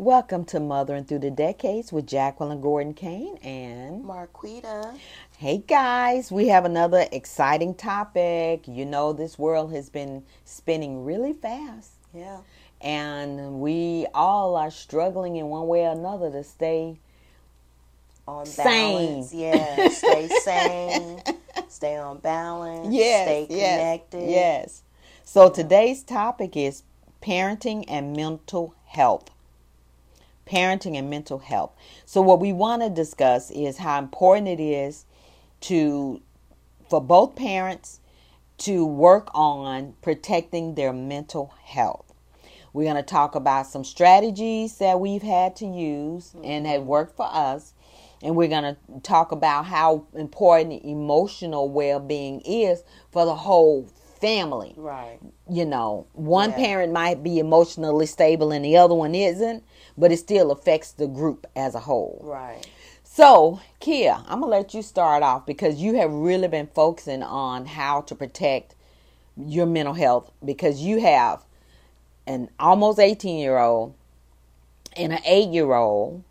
Welcome 0.00 0.46
to 0.46 0.60
Mothering 0.60 1.04
Through 1.04 1.18
the 1.18 1.30
Decades 1.30 1.92
with 1.92 2.06
Jacqueline 2.06 2.62
Gordon 2.62 2.94
Kane 2.94 3.36
and 3.42 4.02
Marquita. 4.02 4.98
Hey 5.36 5.58
guys, 5.58 6.32
we 6.32 6.48
have 6.48 6.64
another 6.64 7.06
exciting 7.12 7.74
topic. 7.74 8.66
You 8.66 8.86
know, 8.86 9.12
this 9.12 9.38
world 9.38 9.74
has 9.74 9.90
been 9.90 10.22
spinning 10.42 11.04
really 11.04 11.34
fast. 11.34 11.90
Yeah. 12.14 12.38
And 12.80 13.60
we 13.60 14.06
all 14.14 14.56
are 14.56 14.70
struggling 14.70 15.36
in 15.36 15.48
one 15.48 15.66
way 15.66 15.84
or 15.84 15.92
another 15.92 16.30
to 16.30 16.44
stay 16.44 16.98
On 18.26 18.46
Sane. 18.46 18.64
balance. 18.64 19.34
Yeah. 19.34 19.88
Stay 19.90 20.28
sane. 20.42 21.22
stay 21.68 21.98
on 21.98 22.20
balance. 22.20 22.88
Yes, 22.90 23.26
Stay 23.26 23.46
yes, 23.50 23.76
connected. 23.76 24.30
Yes. 24.30 24.82
So 25.24 25.50
today's 25.50 26.02
topic 26.02 26.56
is 26.56 26.84
parenting 27.20 27.84
and 27.86 28.16
mental 28.16 28.74
health. 28.86 29.30
Parenting 30.50 30.96
and 30.96 31.08
mental 31.08 31.38
health. 31.38 31.70
So 32.04 32.20
what 32.20 32.40
we 32.40 32.52
want 32.52 32.82
to 32.82 32.90
discuss 32.90 33.50
is 33.52 33.78
how 33.78 33.98
important 33.98 34.48
it 34.48 34.60
is 34.60 35.06
to 35.62 36.20
for 36.88 37.00
both 37.00 37.36
parents 37.36 38.00
to 38.58 38.84
work 38.84 39.30
on 39.32 39.94
protecting 40.02 40.74
their 40.74 40.92
mental 40.92 41.54
health. 41.62 42.12
We're 42.72 42.84
going 42.84 42.96
to 42.96 43.02
talk 43.02 43.34
about 43.34 43.66
some 43.66 43.84
strategies 43.84 44.78
that 44.78 45.00
we've 45.00 45.22
had 45.22 45.56
to 45.56 45.66
use 45.66 46.34
and 46.44 46.66
have 46.66 46.80
mm-hmm. 46.80 46.88
worked 46.88 47.16
for 47.16 47.28
us. 47.30 47.72
And 48.22 48.36
we're 48.36 48.48
going 48.48 48.64
to 48.74 48.76
talk 49.02 49.32
about 49.32 49.64
how 49.66 50.06
important 50.14 50.84
emotional 50.84 51.70
well 51.70 52.00
being 52.00 52.40
is 52.42 52.84
for 53.10 53.24
the 53.24 53.34
whole 53.34 53.88
family. 54.20 54.74
Right. 54.76 55.18
You 55.48 55.64
know, 55.64 56.06
one 56.12 56.50
Yeah. 56.50 56.56
parent 56.56 56.92
might 56.92 57.22
be 57.22 57.38
emotionally 57.38 58.06
stable 58.06 58.52
and 58.52 58.64
the 58.64 58.76
other 58.76 58.94
one 58.94 59.14
isn't, 59.14 59.64
but 60.00 60.10
it 60.10 60.16
still 60.16 60.50
affects 60.50 60.92
the 60.92 61.06
group 61.06 61.46
as 61.54 61.74
a 61.74 61.80
whole. 61.80 62.20
Right. 62.24 62.66
So, 63.04 63.60
Kia, 63.80 64.16
I'm 64.26 64.40
going 64.40 64.50
to 64.50 64.58
let 64.58 64.74
you 64.74 64.82
start 64.82 65.22
off 65.22 65.44
because 65.44 65.80
you 65.80 65.94
have 65.96 66.10
really 66.10 66.48
been 66.48 66.68
focusing 66.74 67.22
on 67.22 67.66
how 67.66 68.00
to 68.02 68.14
protect 68.14 68.74
your 69.36 69.66
mental 69.66 69.94
health 69.94 70.30
because 70.44 70.80
you 70.80 71.00
have 71.00 71.44
an 72.26 72.48
almost 72.58 72.98
18 72.98 73.38
year 73.38 73.58
old 73.58 73.94
and 74.96 75.12
an 75.12 75.20
8 75.24 75.50
year 75.50 75.74
old, 75.74 76.24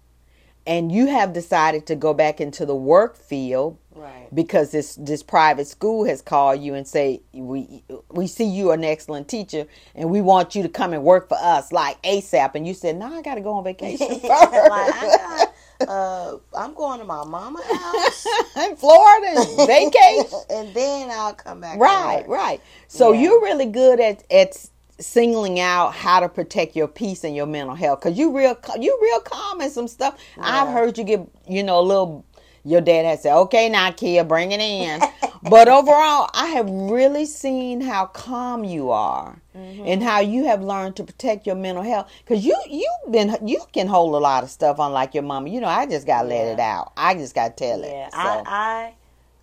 and 0.65 0.91
you 0.91 1.07
have 1.07 1.33
decided 1.33 1.85
to 1.87 1.95
go 1.95 2.13
back 2.13 2.41
into 2.41 2.65
the 2.65 2.75
work 2.75 3.15
field 3.15 3.77
Right. 3.99 4.27
because 4.33 4.71
this 4.71 4.95
this 4.95 5.23
private 5.23 5.67
school 5.67 6.05
has 6.05 6.21
called 6.21 6.61
you 6.61 6.73
and 6.75 6.87
say 6.87 7.21
we 7.33 7.83
we 8.11 8.27
see 8.27 8.45
you 8.45 8.69
are 8.71 8.75
an 8.75 8.83
excellent 8.85 9.27
teacher 9.27 9.67
and 9.95 10.09
we 10.09 10.21
want 10.21 10.55
you 10.55 10.63
to 10.63 10.69
come 10.69 10.93
and 10.93 11.03
work 11.03 11.27
for 11.29 11.37
us 11.39 11.71
like 11.73 12.01
ASAP 12.03 12.55
and 12.55 12.65
you 12.67 12.73
said 12.73 12.95
no 12.97 13.07
I 13.13 13.21
got 13.21 13.35
to 13.35 13.41
go 13.41 13.53
on 13.53 13.63
vacation 13.65 14.07
first 14.21 14.23
like, 14.23 15.49
uh, 15.87 16.37
I'm 16.57 16.73
going 16.73 16.99
to 16.99 17.05
my 17.05 17.23
mama 17.25 17.61
house. 17.63 18.25
in 18.57 18.75
Florida 18.75 19.27
and 19.37 19.67
vacation 19.67 20.39
and 20.49 20.73
then 20.73 21.09
I'll 21.11 21.33
come 21.33 21.59
back. 21.61 21.79
right 21.79 22.27
right 22.27 22.61
so 22.87 23.11
Yeah. 23.11 23.21
you're 23.21 23.41
really 23.41 23.65
good 23.65 23.99
at 23.99 24.23
at 24.31 24.69
singling 25.01 25.61
out 25.61 25.93
how 25.93 26.19
to 26.19 26.27
protect 26.27 26.75
your 26.75 26.87
peace 26.87 27.23
and 27.23 27.33
your 27.33 27.45
mental 27.45 27.73
health 27.73 28.01
because 28.01 28.17
you 28.19 28.35
real 28.37 28.57
you 28.79 28.99
real 29.01 29.21
calm 29.21 29.61
and 29.61 29.71
some 29.71 29.87
stuff 29.87 30.17
I've 30.37 30.67
heard 30.73 30.97
you 30.97 31.05
get 31.05 31.25
you 31.47 31.63
know 31.63 31.79
a 31.79 31.81
little 31.81 32.25
your 32.69 32.81
dad 32.81 33.05
has 33.05 33.23
said 33.23 33.35
okay 33.35 33.69
now 33.69 33.91
Kia 33.91 34.23
bring 34.23 34.51
it 34.51 34.59
in 34.59 35.01
but 35.43 35.67
overall 35.79 36.29
I 36.33 36.47
have 36.55 36.69
really 36.69 37.25
seen 37.25 37.81
how 37.81 38.05
calm 38.07 38.63
you 38.63 38.91
are 38.91 39.41
Mm-hmm. 39.57 39.87
and 39.87 40.03
how 40.03 40.19
you 40.21 40.45
have 40.45 40.61
learned 40.61 40.95
to 40.97 41.03
protect 41.03 41.45
your 41.45 41.55
mental 41.55 41.83
health 41.83 42.09
because 42.19 42.45
you 42.45 42.55
you've 42.69 43.11
been 43.11 43.35
you 43.45 43.59
can 43.73 43.87
hold 43.87 44.13
a 44.15 44.17
lot 44.17 44.43
of 44.43 44.49
stuff 44.49 44.77
unlike 44.79 45.13
your 45.13 45.23
mama 45.23 45.49
you 45.49 45.59
know 45.59 45.67
I 45.67 45.85
just 45.85 46.05
gotta 46.07 46.27
let 46.27 46.45
Yeah. 46.45 46.53
it 46.53 46.59
out 46.59 46.93
I 46.95 47.13
just 47.15 47.35
gotta 47.35 47.53
tell 47.53 47.81
Yeah, 47.81 48.07
it 48.07 48.13
so. 48.13 48.19
I, 48.19 48.43
I 48.45 48.93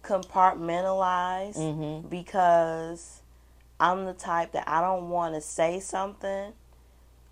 compartmentalize 0.03 1.57
Mhm. 1.57 2.09
because 2.09 3.23
I'm 3.79 4.05
the 4.07 4.13
type 4.15 4.53
that 4.53 4.69
I 4.69 4.81
don't 4.81 5.11
want 5.11 5.35
to 5.35 5.41
say 5.41 5.81
something, 5.81 6.53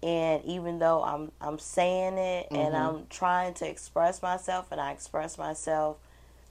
and 0.05 0.45
even 0.45 0.79
though 0.81 1.03
I'm 1.03 1.33
I'm 1.41 1.59
saying 1.59 2.19
it 2.19 2.49
and 2.53 2.75
Mhm. 2.75 2.81
I'm 2.81 3.07
trying 3.09 3.55
to 3.57 3.69
express 3.69 4.23
myself 4.23 4.69
and 4.73 4.81
I 4.81 4.93
express 4.93 5.39
myself 5.39 5.99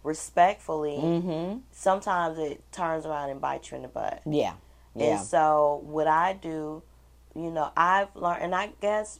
respectfully, 0.03 0.97
mm-hmm 0.97 1.59
sometimes 1.71 2.39
it 2.39 2.63
turns 2.73 3.05
around 3.05 3.29
and 3.31 3.41
bites 3.41 3.71
you 3.71 3.77
in 3.77 3.83
the 3.83 3.89
butt. 3.89 4.21
yeah 4.25 4.55
yeah 4.95 5.17
And 5.17 5.25
so 5.27 5.81
what 5.85 6.07
I 6.07 6.33
do, 6.33 6.83
you 7.35 7.51
know, 7.51 7.71
I've 7.77 8.15
learned, 8.15 8.43
and 8.43 8.55
I 8.55 8.71
guess 8.81 9.19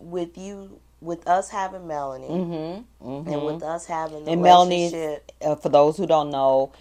with 0.00 0.38
you, 0.38 0.80
with 1.00 1.28
us 1.28 1.50
having 1.50 1.86
Melanie, 1.86 2.28
mm-hmm, 2.28 3.08
mm-hmm. 3.08 3.28
and 3.30 3.44
with 3.44 3.62
us 3.62 3.86
having 3.86 4.26
And 4.28 4.42
Melanie 4.42 4.88
uh, 5.44 5.56
for 5.56 5.68
those 5.70 5.96
who 5.98 6.06
don't 6.06 6.30
know, 6.30 6.72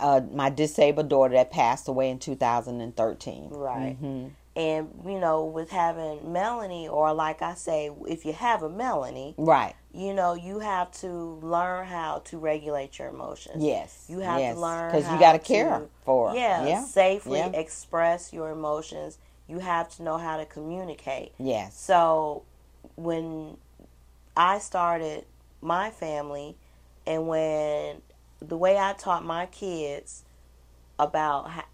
uh, 0.00 0.20
my 0.32 0.50
disabled 0.50 1.08
daughter 1.08 1.34
that 1.34 1.50
passed 1.50 1.88
away 1.88 2.10
in 2.10 2.18
2013. 2.20 3.50
Right. 3.50 3.96
And 4.54 4.90
you 5.06 5.18
know, 5.18 5.44
with 5.44 5.70
having 5.70 6.32
Melanie, 6.32 6.86
or 6.88 7.14
like 7.14 7.40
I 7.40 7.54
say, 7.54 7.90
if 8.06 8.26
you 8.26 8.34
have 8.34 8.62
a 8.62 8.68
Melanie, 8.68 9.34
Right. 9.38 9.74
you 9.94 10.12
know, 10.12 10.34
you 10.34 10.58
have 10.58 10.90
to 11.00 11.08
learn 11.42 11.86
how 11.86 12.18
to 12.26 12.38
regulate 12.38 12.98
your 12.98 13.08
emotions. 13.08 13.64
Yes. 13.64 14.04
You 14.08 14.18
have 14.18 14.40
yes. 14.40 14.54
to 14.54 14.60
learn 14.60 14.92
because 14.92 15.10
you 15.10 15.18
got 15.18 15.32
to 15.32 15.38
care 15.38 15.82
for. 16.04 16.34
Yeah, 16.34 16.66
Yeah. 16.66 16.84
safely 16.84 17.38
Yeah. 17.38 17.48
express 17.54 18.32
your 18.32 18.50
emotions. 18.50 19.16
You 19.48 19.60
have 19.60 19.88
to 19.96 20.02
know 20.02 20.18
how 20.18 20.36
to 20.36 20.44
communicate. 20.44 21.32
Yes. 21.38 21.74
So 21.78 22.42
when 22.96 23.56
I 24.36 24.58
started 24.58 25.24
my 25.62 25.90
family, 25.90 26.56
and 27.06 27.26
when 27.26 28.02
the 28.40 28.56
way 28.56 28.76
I 28.76 28.92
taught 28.92 29.24
my 29.24 29.46
kids 29.46 30.24
about 30.98 31.50
how 31.50 31.64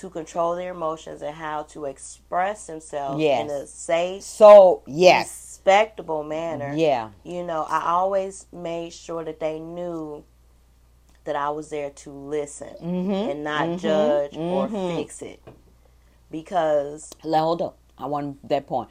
to 0.00 0.08
control 0.10 0.54
their 0.54 0.72
emotions 0.72 1.22
and 1.22 1.34
how 1.34 1.64
to 1.64 1.84
express 1.86 2.66
themselves 2.66 3.20
Yes. 3.20 3.40
in 3.42 3.50
a 3.50 3.66
safe, 3.66 4.22
So 4.22 4.82
yes. 4.86 5.26
respectable 5.28 6.22
manner, 6.22 6.72
Yeah. 6.74 7.10
you 7.24 7.42
know, 7.42 7.66
I 7.68 7.88
always 7.90 8.46
made 8.52 8.92
sure 8.92 9.24
that 9.24 9.40
they 9.40 9.58
knew 9.58 10.24
that 11.24 11.34
I 11.36 11.50
was 11.50 11.70
there 11.70 11.90
to 11.90 12.10
listen 12.10 12.74
Mm-hmm. 12.80 13.30
and 13.30 13.44
not 13.44 13.66
Mhm. 13.66 13.78
judge 13.78 14.36
or 14.36 14.68
Mhm. 14.68 14.96
fix 14.96 15.20
it. 15.22 15.42
Because, 16.30 17.10
Hold 17.22 17.62
up. 17.62 17.76
I 17.98 18.06
want 18.06 18.48
that 18.48 18.66
point. 18.68 18.88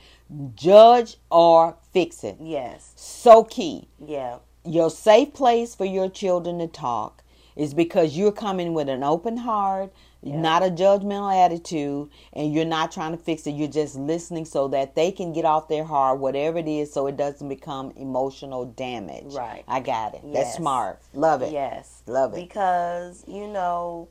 Judge 0.55 1.17
or 1.31 1.77
fix 1.93 2.23
it. 2.25 2.35
yes, 2.41 2.91
So 2.97 3.43
key. 3.45 3.87
yeah, 3.97 4.39
Your 4.65 4.89
safe 4.89 5.33
place 5.33 5.73
for 5.75 5.85
your 5.85 6.09
children 6.09 6.59
to 6.59 6.67
talk 6.67 7.23
is 7.57 7.73
because 7.73 8.15
you're 8.15 8.31
coming 8.31 8.73
with 8.73 8.87
an 8.87 9.03
open 9.03 9.35
heart, 9.37 9.91
Yeah. 10.21 10.37
not 10.39 10.61
a 10.63 10.69
judgmental 10.69 11.33
attitude, 11.33 12.09
and 12.33 12.53
you're 12.53 12.65
not 12.65 12.91
trying 12.91 13.11
to 13.11 13.17
fix 13.17 13.45
it. 13.47 13.51
You're 13.51 13.67
just 13.67 13.95
listening 13.95 14.45
so 14.45 14.67
that 14.69 14.93
they 14.95 15.11
can 15.11 15.33
get 15.33 15.43
off 15.43 15.67
their 15.67 15.83
heart, 15.83 16.19
whatever 16.19 16.59
it 16.59 16.67
is, 16.67 16.93
so 16.93 17.07
it 17.07 17.17
doesn't 17.17 17.49
become 17.49 17.91
emotional 17.95 18.65
damage. 18.65 19.33
Right. 19.33 19.63
I 19.67 19.79
got 19.79 20.13
it. 20.15 20.21
That's 20.31 20.53
smart. 20.55 21.01
Love 21.13 21.41
it. 21.41 21.51
yes. 21.51 22.03
Love 22.05 22.33
it. 22.33 22.35
Because, 22.47 23.23
you 23.27 23.47
know, 23.47 24.07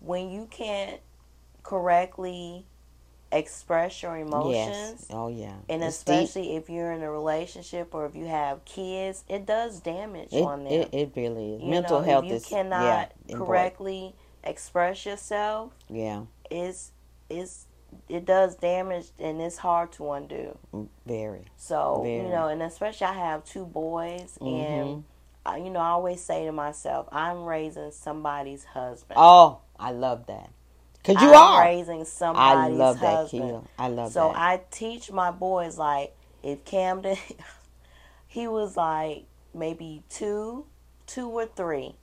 when 0.00 0.30
you 0.30 0.46
can't 0.50 1.00
correctly 1.64 2.64
express 3.32 4.02
your 4.02 4.16
emotions, 4.16 4.54
Yes. 5.00 5.06
Oh 5.10 5.28
yeah. 5.28 5.54
and 5.68 5.82
It's 5.82 6.02
deep. 6.02 6.14
especially 6.14 6.56
if 6.56 6.70
you're 6.70 6.92
in 6.92 7.02
a 7.02 7.10
relationship 7.10 7.94
or 7.94 8.06
if 8.06 8.14
you 8.14 8.26
have 8.26 8.64
kids, 8.64 9.24
it 9.28 9.46
does 9.46 9.80
damage 9.80 10.28
it, 10.32 10.42
on 10.42 10.64
them. 10.64 10.72
it, 10.72 10.88
it 10.92 11.12
really 11.16 11.54
is. 11.56 11.62
You 11.62 11.68
Mental 11.70 11.98
know, 12.00 12.04
health 12.04 12.24
if 12.24 12.30
you 12.30 12.36
is 12.36 12.46
cannot 12.46 12.82
yeah, 12.82 13.08
important. 13.28 13.46
correctly 13.48 14.14
express 14.44 15.04
yourself, 15.04 15.72
Yeah. 15.88 16.22
it's 16.50 16.92
it's 17.28 17.66
it 18.08 18.24
does 18.24 18.56
damage 18.56 19.06
and 19.18 19.40
it's 19.40 19.58
hard 19.58 19.90
to 19.92 20.12
undo. 20.12 20.56
Mm, 20.72 20.88
very. 21.06 21.44
So 21.56 22.00
Very. 22.02 22.16
you 22.18 22.28
know, 22.28 22.48
and 22.48 22.62
especially 22.62 23.06
I 23.08 23.14
have 23.14 23.44
two 23.44 23.64
boys, 23.64 24.36
and 24.40 24.48
mm-hmm. 24.48 25.00
I, 25.46 25.56
you 25.58 25.70
know, 25.70 25.80
I 25.80 25.88
always 25.90 26.20
say 26.22 26.44
to 26.44 26.52
myself, 26.52 27.08
I'm 27.10 27.44
raising 27.44 27.90
somebody's 27.92 28.64
husband. 28.64 29.16
Oh, 29.16 29.60
I 29.78 29.92
love 29.92 30.26
that. 30.26 30.50
Cause 31.06 31.22
you 31.22 31.34
I'm 31.34 31.34
are. 31.34 31.62
raising 31.64 32.02
I 32.02 32.04
somebody's 32.04 32.78
love 32.78 33.00
that, 33.00 33.16
husband. 33.16 33.30
Kia. 33.30 33.60
I 33.78 33.88
love 33.88 34.12
so 34.12 34.28
that. 34.28 34.36
I 34.38 34.60
teach 34.72 35.12
my 35.12 35.30
boys 35.30 35.78
like 35.78 36.14
if 36.42 36.64
Camden, 36.64 37.16
he 38.28 38.48
was 38.48 38.76
like 38.76 39.24
maybe 39.54 40.02
two, 40.10 40.66
two 41.06 41.28
or 41.28 41.46
three, 41.46 41.94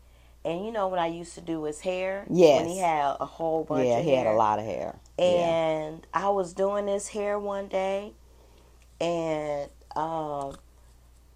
and 0.45 0.65
you 0.65 0.71
know 0.71 0.87
what 0.87 0.99
I 0.99 1.07
used 1.07 1.35
to 1.35 1.41
do 1.41 1.65
his 1.65 1.81
hair. 1.81 2.25
Yes. 2.29 2.61
When 2.61 2.69
he 2.69 2.79
had 2.79 3.17
a 3.19 3.25
whole 3.25 3.65
bunch 3.65 3.81
of 3.81 3.87
hair. 3.87 3.97
yeah, 3.97 4.03
he 4.03 4.11
hair. 4.11 4.25
had 4.25 4.27
a 4.27 4.37
lot 4.37 4.59
of 4.59 4.65
hair. 4.65 4.95
yeah. 5.17 5.25
And 5.25 6.07
I 6.13 6.29
was 6.29 6.53
doing 6.53 6.87
his 6.87 7.09
hair 7.09 7.37
one 7.39 7.67
day, 7.67 8.13
and 9.01 9.69
um, 9.95 10.55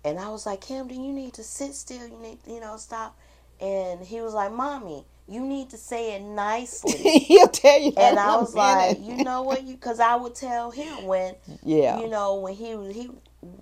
and 0.05 0.19
I 0.19 0.29
was 0.29 0.45
like, 0.45 0.61
Camden, 0.61 1.03
you 1.03 1.13
need 1.13 1.33
to 1.33 1.43
sit 1.43 1.75
still. 1.75 2.07
You 2.07 2.17
need, 2.19 2.39
you 2.47 2.61
know, 2.61 2.77
stop. 2.77 3.17
And 3.59 4.01
he 4.05 4.21
was 4.21 4.33
like, 4.33 4.51
Mommy, 4.53 5.05
you 5.27 5.45
need 5.45 5.69
to 5.71 5.77
say 5.77 6.15
it 6.15 6.21
nicely. 6.21 7.13
He'll 7.27 7.47
tell 7.49 7.79
you. 7.81 7.93
and 7.97 8.19
I 8.19 8.37
was 8.37 8.55
like, 8.55 8.95
you 8.99 9.19
know 9.19 9.43
what? 9.43 9.63
You 9.63 9.75
because 9.75 9.99
I 9.99 10.15
would 10.15 10.35
tell 10.35 10.71
him 10.71 11.05
when 11.05 11.35
yeah, 11.63 12.01
you 12.01 12.07
know 12.09 12.35
when 12.35 12.55
he 12.55 12.75
was 12.75 12.95
he 12.95 13.09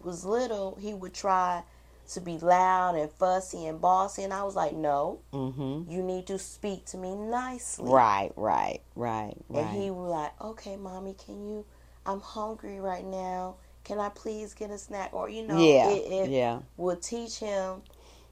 was 0.03 0.25
little, 0.25 0.77
he 0.81 0.93
would 0.93 1.13
try 1.13 1.63
to 2.13 2.21
be 2.21 2.37
loud 2.39 2.95
and 2.95 3.11
fussy 3.11 3.67
and 3.67 3.81
bossy, 3.81 4.23
and 4.23 4.33
I 4.33 4.43
was 4.43 4.55
like, 4.55 4.73
no, 4.73 5.21
Mm-hmm. 5.33 5.83
you 5.87 6.03
need 6.03 6.27
to 6.27 6.39
speak 6.39 6.85
to 6.87 6.97
me 6.97 7.15
nicely. 7.15 7.85
Right, 7.91 8.31
right, 8.35 8.81
right, 8.95 9.35
right. 9.49 9.49
And 9.53 9.69
he 9.83 9.91
was 9.91 10.11
like, 10.11 10.41
okay, 10.41 10.75
mommy, 10.77 11.15
can 11.15 11.47
you? 11.47 11.65
I'm 12.05 12.21
hungry 12.21 12.79
right 12.79 13.05
now. 13.05 13.57
Can 13.83 13.99
I 13.99 14.09
please 14.09 14.53
get 14.53 14.71
a 14.71 14.77
snack? 14.77 15.11
Or 15.13 15.29
you 15.29 15.43
know, 15.47 15.75
yeah, 15.75 15.83
it, 15.83 16.11
it 16.11 16.31
yeah, 16.31 16.59
would 16.77 17.01
teach 17.01 17.39
him 17.39 17.83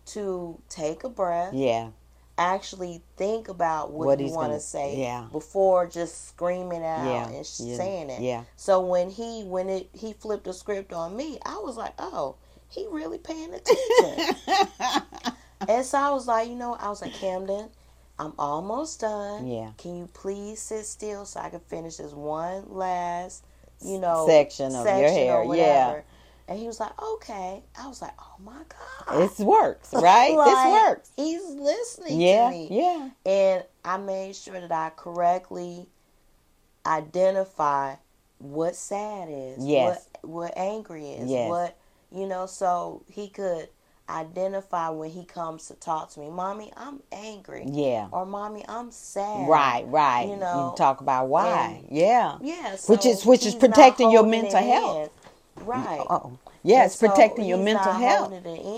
to 0.08 0.60
take 0.70 1.04
a 1.04 1.10
breath, 1.10 1.56
yeah, 1.56 1.90
actually 2.38 3.02
think 3.18 3.48
about 3.48 3.92
what, 3.92 4.08
What 4.08 4.20
you 4.20 4.32
want 4.32 4.50
gonna- 4.50 4.60
say 4.60 4.98
yeah. 4.98 5.28
before 5.32 5.86
just 5.88 6.28
screaming 6.30 6.84
out 6.84 7.06
yeah, 7.06 7.30
and 7.30 7.46
sh- 7.46 7.60
yeah, 7.62 7.78
saying 7.78 8.10
it. 8.10 8.22
Yeah, 8.22 8.44
So 8.56 8.82
when 8.82 9.10
he 9.10 9.44
when 9.44 9.70
it 9.70 9.90
he 9.94 10.14
flipped 10.14 10.46
the 10.46 10.54
script 10.54 10.94
on 10.94 11.16
me, 11.16 11.38
I 11.46 11.58
was 11.60 11.78
like, 11.78 11.94
oh, 12.00 12.36
he 12.70 12.88
really 12.90 13.20
paying 13.20 13.54
attention. 13.54 14.36
and 15.68 15.86
so 15.86 15.98
I 15.98 16.10
was 16.12 16.28
like, 16.28 16.48
you 16.50 16.56
know, 16.56 16.76
I 16.80 16.90
was 16.90 17.02
like, 17.02 17.14
Camden, 17.14 17.70
I'm 18.20 18.34
almost 18.40 19.02
done. 19.02 19.48
yeah. 19.48 19.72
Can 19.78 19.98
you 19.98 20.10
please 20.14 20.60
sit 20.60 20.86
still 20.86 21.26
so 21.26 21.40
I 21.40 21.50
can 21.50 21.60
finish 21.62 21.98
this 21.98 22.14
one 22.14 22.66
last, 22.70 23.44
you 23.84 24.00
know, 24.00 24.26
Section 24.28 24.76
of 24.76 24.86
your 24.86 25.10
hair, 25.10 25.38
or 25.38 25.56
yeah. 25.56 26.02
And 26.48 26.60
he 26.60 26.68
was 26.68 26.80
like, 26.80 26.92
okay. 27.02 27.64
I 27.80 27.88
was 27.88 28.02
like, 28.02 28.14
oh 28.20 28.36
my 28.44 28.62
god, 29.08 29.20
This 29.22 29.40
works, 29.40 29.94
right? 29.94 30.36
Like, 30.36 30.48
this 30.50 30.82
works. 30.90 31.12
He's 31.16 31.44
listening 31.46 32.20
Yeah, 32.22 32.46
to 32.46 32.52
me. 32.52 32.68
yeah, 32.70 33.10
And 33.26 33.64
I 33.86 33.98
made 33.98 34.36
sure 34.36 34.60
that 34.60 34.72
I 34.72 34.92
correctly 34.96 35.88
identify 36.86 37.96
what 38.40 38.76
sad 38.76 39.30
is, 39.32 39.66
Yes. 39.66 40.08
what 40.22 40.30
what 40.30 40.54
angry 40.58 41.12
is, 41.12 41.30
Yes. 41.30 41.50
what 41.50 41.78
you 42.12 42.28
know, 42.28 42.46
so 42.46 43.04
he 43.08 43.28
could 43.30 43.70
identify 44.10 44.90
when 44.90 45.10
he 45.10 45.24
comes 45.24 45.68
to 45.68 45.74
talk 45.76 46.12
to 46.12 46.20
me, 46.20 46.30
mommy, 46.30 46.72
I'm 46.76 47.02
angry, 47.12 47.66
yeah. 47.72 48.10
or 48.12 48.26
mommy, 48.26 48.64
I'm 48.68 48.92
sad. 48.92 49.48
Right, 49.48 49.86
right. 49.88 50.28
You 50.28 50.36
know, 50.36 50.72
You 50.72 50.78
talk 50.78 51.00
about 51.02 51.28
why. 51.30 51.82
and- 51.88 51.98
yeah. 51.98 52.38
Yeah, 52.42 52.76
Which 52.88 53.06
is- 53.06 53.26
which 53.26 53.46
is 53.46 53.56
protecting 53.56 54.12
your 54.12 54.24
mental 54.24 54.60
health. 54.62 55.10
Right. 55.58 56.02
Oh, 56.10 56.38
yeah. 56.64 56.86
It's 56.86 56.96
so 56.96 57.08
protecting 57.10 57.46
your 57.46 57.58
mental 57.60 57.94
health. 57.94 58.32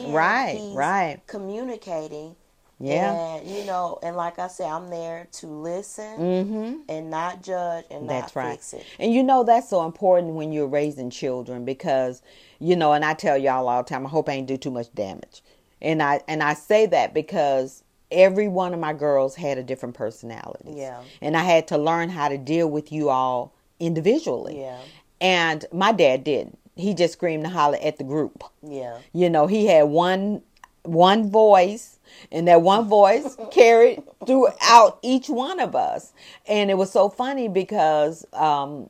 Right, 0.08 0.58
He's 0.60 0.76
right. 0.76 1.20
Communicating. 1.28 2.36
Yeah. 2.80 3.38
And 3.38 3.48
you 3.48 3.64
know, 3.66 4.00
and 4.04 4.18
like 4.18 4.38
I 4.38 4.48
said, 4.48 4.68
I'm 4.70 4.90
there 4.90 5.28
to 5.34 5.48
listen 5.48 6.18
Mm-hmm. 6.20 6.74
and 6.90 7.10
not 7.10 7.42
judge 7.42 7.86
and 7.90 8.10
That's 8.10 8.36
not 8.36 8.42
right. 8.44 8.52
fix 8.52 8.74
it. 8.74 8.86
And 9.00 9.14
you 9.14 9.24
know 9.24 9.44
that's 9.44 9.70
so 9.70 9.86
important 9.86 10.34
when 10.34 10.52
you're 10.52 10.68
raising 10.68 11.10
children 11.10 11.64
because 11.64 12.22
you 12.60 12.76
know, 12.76 12.92
and 12.94 13.06
I 13.06 13.14
tell 13.14 13.38
y'all 13.38 13.68
all 13.70 13.84
the 13.84 13.90
time, 13.90 14.06
I 14.06 14.10
hope 14.10 14.28
I 14.30 14.34
ain't 14.34 14.48
do 14.48 14.58
too 14.58 14.72
much 14.72 14.94
damage. 14.94 15.42
And 15.82 16.04
I 16.04 16.22
and 16.28 16.44
I 16.44 16.54
say 16.54 16.86
that 16.88 17.14
because 17.14 17.82
every 18.12 18.48
one 18.50 18.74
of 18.74 18.80
my 18.80 18.94
girls 18.94 19.36
had 19.36 19.58
a 19.58 19.64
different 19.64 19.96
personality. 19.96 20.74
Yeah. 20.76 21.02
And 21.22 21.38
I 21.38 21.44
had 21.44 21.68
to 21.70 21.78
learn 21.78 22.10
how 22.10 22.28
to 22.28 22.38
deal 22.38 22.70
with 22.70 22.92
you 22.92 23.10
all 23.10 23.54
individually. 23.80 24.60
Yeah. 24.60 24.80
And 25.22 25.66
my 25.72 25.94
dad 25.94 26.26
didn't. 26.26 26.60
He 26.76 26.94
just 26.94 27.14
screamed 27.14 27.46
and 27.46 27.54
hollered 27.54 27.80
at 27.82 27.98
the 27.98 28.04
group. 28.04 28.44
Yeah. 28.62 28.98
You 29.14 29.30
know, 29.30 29.48
he 29.48 29.66
had 29.68 29.84
one 29.84 30.42
one 30.84 31.32
voice 31.32 31.98
and 32.32 32.48
that 32.48 32.62
one 32.62 32.86
voice 32.90 33.36
carried 33.52 34.04
throughout 34.26 35.00
each 35.02 35.30
one 35.30 35.60
of 35.60 35.76
us. 35.76 36.14
And 36.48 36.70
it 36.70 36.76
was 36.76 36.92
so 36.92 37.10
funny 37.10 37.48
because 37.48 38.26
um 38.34 38.90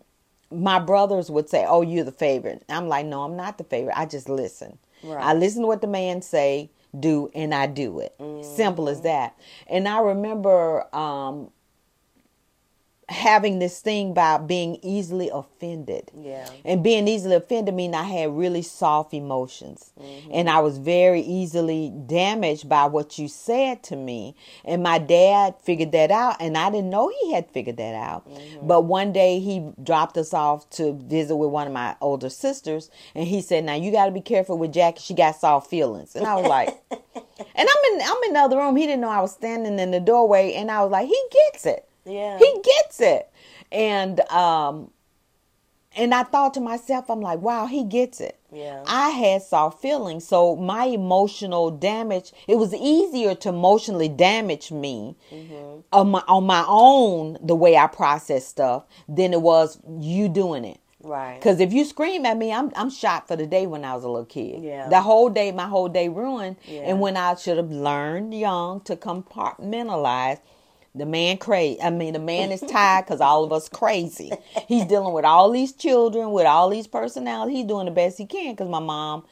my 0.51 0.79
brothers 0.79 1.29
would 1.31 1.49
say, 1.49 1.65
"Oh, 1.67 1.81
you're 1.81 2.03
the 2.05 2.11
favorite." 2.11 2.63
I'm 2.69 2.87
like, 2.87 3.05
"No, 3.05 3.23
I'm 3.23 3.35
not 3.35 3.57
the 3.57 3.63
favorite. 3.63 3.97
I 3.97 4.05
just 4.05 4.29
listen. 4.29 4.77
Right. 5.03 5.23
I 5.23 5.33
listen 5.33 5.61
to 5.63 5.67
what 5.67 5.81
the 5.81 5.87
man 5.87 6.21
say, 6.21 6.69
do, 6.97 7.29
and 7.33 7.53
I 7.53 7.65
do 7.67 7.99
it. 7.99 8.15
Simple 8.43 8.87
as 8.87 9.01
that." 9.01 9.35
And 9.67 9.87
I 9.87 9.99
remember 9.99 10.85
um 10.95 11.51
having 13.09 13.59
this 13.59 13.81
thing 13.81 14.11
about 14.11 14.47
being 14.47 14.77
easily 14.81 15.29
offended. 15.31 16.11
Yeah. 16.15 16.49
And 16.63 16.83
being 16.83 17.07
easily 17.07 17.35
offended 17.35 17.75
mean 17.75 17.93
I 17.93 18.03
had 18.03 18.35
really 18.35 18.63
soft 18.63 19.13
emotions. 19.13 19.93
Mm-hmm. 19.99 20.31
And 20.33 20.49
I 20.49 20.59
was 20.59 20.79
very 20.79 21.21
easily 21.21 21.93
damaged 22.07 22.67
by 22.67 22.85
what 22.85 23.19
you 23.19 23.27
said 23.27 23.83
to 23.83 23.95
me. 23.95 24.35
And 24.63 24.81
my 24.81 24.97
dad 24.97 25.55
figured 25.61 25.91
that 25.91 26.09
out 26.09 26.37
and 26.39 26.57
I 26.57 26.71
didn't 26.71 26.89
know 26.89 27.11
he 27.21 27.33
had 27.33 27.51
figured 27.51 27.77
that 27.77 27.93
out. 27.95 28.27
Mm-hmm. 28.27 28.67
But 28.67 28.81
one 28.81 29.13
day 29.13 29.39
he 29.39 29.71
dropped 29.83 30.17
us 30.17 30.33
off 30.33 30.69
to 30.71 30.93
visit 30.93 31.35
with 31.35 31.49
one 31.49 31.67
of 31.67 31.73
my 31.73 31.95
older 32.01 32.29
sisters 32.29 32.89
and 33.13 33.27
he 33.27 33.41
said, 33.41 33.65
Now 33.65 33.75
you 33.75 33.91
gotta 33.91 34.11
be 34.11 34.21
careful 34.21 34.57
with 34.57 34.73
Jackie, 34.73 35.01
she 35.01 35.13
got 35.13 35.35
soft 35.35 35.69
feelings. 35.69 36.15
And 36.15 36.25
I 36.25 36.35
was 36.35 36.47
like 36.47 36.75
And 37.57 37.69
I'm 37.69 37.93
in 37.93 38.01
I'm 38.01 38.23
in 38.25 38.33
the 38.33 38.39
other 38.39 38.57
room. 38.57 38.75
He 38.75 38.85
didn't 38.85 39.01
know 39.01 39.09
I 39.09 39.21
was 39.21 39.33
standing 39.33 39.79
in 39.79 39.91
the 39.91 39.99
doorway 39.99 40.53
and 40.53 40.71
I 40.71 40.81
was 40.81 40.91
like, 40.91 41.07
He 41.07 41.21
gets 41.31 41.65
it. 41.65 41.87
Yeah. 42.05 42.37
He 42.37 42.61
gets 42.63 42.99
it. 43.01 43.29
And 43.71 44.19
um 44.31 44.91
and 45.97 46.13
I 46.13 46.23
thought 46.23 46.53
to 46.55 46.59
myself, 46.59 47.09
I'm 47.09 47.21
like, 47.21 47.39
wow, 47.39 47.67
he 47.67 47.85
gets 47.85 48.19
it. 48.19 48.37
Yeah. 48.51 48.83
I 48.85 49.11
had 49.11 49.41
soft 49.41 49.81
feelings. 49.81 50.27
So 50.27 50.57
my 50.57 50.85
emotional 50.87 51.71
damage, 51.71 52.33
it 52.49 52.55
was 52.55 52.73
easier 52.73 53.33
to 53.35 53.49
emotionally 53.49 54.09
damage 54.09 54.71
me 54.71 55.15
Mm-hmm. 55.31 55.79
on 55.93 56.11
my 56.11 56.23
on 56.27 56.45
my 56.45 56.65
own 56.67 57.37
the 57.41 57.55
way 57.55 57.77
I 57.77 57.87
process 57.87 58.45
stuff 58.45 58.83
than 59.07 59.33
it 59.33 59.41
was 59.41 59.79
you 59.99 60.27
doing 60.29 60.65
it. 60.65 60.79
Right. 61.01 61.35
Because 61.35 61.59
if 61.59 61.71
you 61.71 61.85
scream 61.85 62.25
at 62.25 62.35
me, 62.35 62.51
I'm 62.51 62.71
I'm 62.75 62.89
shot 62.89 63.27
for 63.27 63.35
the 63.35 63.45
day 63.45 63.65
when 63.67 63.85
I 63.85 63.93
was 63.93 64.03
a 64.03 64.09
little 64.09 64.25
kid. 64.25 64.63
Yeah. 64.63 64.89
The 64.89 65.01
whole 65.01 65.29
day, 65.29 65.51
my 65.51 65.67
whole 65.67 65.87
day 65.87 66.09
ruined. 66.09 66.57
Yeah. 66.65 66.81
And 66.81 66.99
when 66.99 67.15
I 67.15 67.35
should 67.35 67.57
have 67.57 67.71
learned 67.71 68.33
young 68.33 68.81
to 68.81 68.95
compartmentalize, 68.95 70.39
the 70.95 71.05
man 71.05 71.37
crazy. 71.37 71.81
I 71.81 71.89
mean, 71.89 72.13
the 72.13 72.19
man 72.19 72.51
is 72.51 72.61
tired 72.61 73.05
because 73.05 73.21
all 73.21 73.43
of 73.43 73.51
us 73.51 73.69
crazy. 73.69 74.31
He's 74.67 74.85
dealing 74.85 75.13
with 75.13 75.25
all 75.25 75.51
these 75.51 75.73
children 75.73 76.31
with 76.31 76.45
all 76.45 76.69
these 76.69 76.87
personalities. 76.87 77.57
He's 77.57 77.65
doing 77.65 77.85
the 77.85 77.91
best 77.91 78.17
he 78.17 78.25
can 78.25 78.53
because 78.53 78.69
my 78.69 78.79
mom 78.79 79.25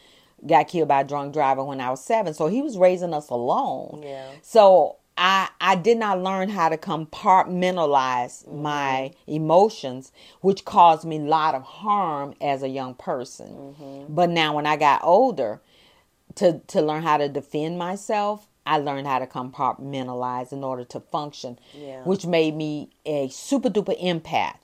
got 0.45 0.68
killed 0.68 0.89
by 0.89 1.01
a 1.01 1.04
drunk 1.04 1.33
driver 1.33 1.63
when 1.63 1.80
I 1.80 1.89
was 1.89 2.04
seven, 2.04 2.33
so 2.33 2.48
he 2.48 2.62
was 2.62 2.77
raising 2.77 3.13
us 3.13 3.30
alone. 3.30 4.01
Yeah. 4.04 4.30
So 4.42 4.98
I 5.18 5.50
I 5.62 5.75
did 5.75 5.98
not 5.98 6.21
learn 6.21 6.50
how 6.50 6.69
to 6.69 6.77
compartmentalize 6.77 8.51
my 8.51 9.12
mm-hmm. 9.13 9.31
emotions, 9.31 10.12
which 10.42 10.65
caused 10.65 11.06
me 11.06 11.18
a 11.18 11.21
lot 11.21 11.56
of 11.56 11.63
harm 11.63 12.33
as 12.42 12.63
a 12.63 12.68
young 12.68 12.95
person. 12.95 13.48
Mm-hmm. 13.48 14.13
But 14.13 14.30
now 14.30 14.56
when 14.56 14.65
I 14.65 14.75
got 14.75 15.01
older, 15.04 15.62
to 16.36 16.60
to 16.67 16.82
learn 16.82 17.03
how 17.03 17.17
to 17.17 17.29
defend 17.29 17.77
myself, 17.77 18.48
I 18.65 18.77
learned 18.77 19.08
how 19.08 19.20
to 19.20 19.27
compartmentalize 19.27 20.51
in 20.51 20.63
order 20.63 20.84
to 20.86 21.00
function, 21.00 21.60
Yeah. 21.74 22.03
which 22.03 22.25
made 22.25 22.55
me 22.55 22.89
a 23.05 23.27
super 23.29 23.70
duper 23.70 24.01
empath. 24.01 24.55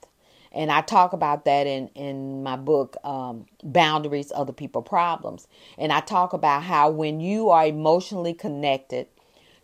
And 0.52 0.72
I 0.72 0.80
talk 0.80 1.12
about 1.12 1.44
that 1.44 1.66
in, 1.66 1.88
in 1.94 2.42
my 2.42 2.56
book, 2.56 2.96
um, 3.04 3.46
Boundaries, 3.62 4.32
Other 4.34 4.52
People 4.52 4.82
Problems. 4.82 5.46
And 5.78 5.92
I 5.92 6.00
talk 6.00 6.32
about 6.32 6.64
how 6.64 6.90
when 6.90 7.20
you 7.20 7.50
are 7.50 7.66
emotionally 7.66 8.34
connected 8.34 9.06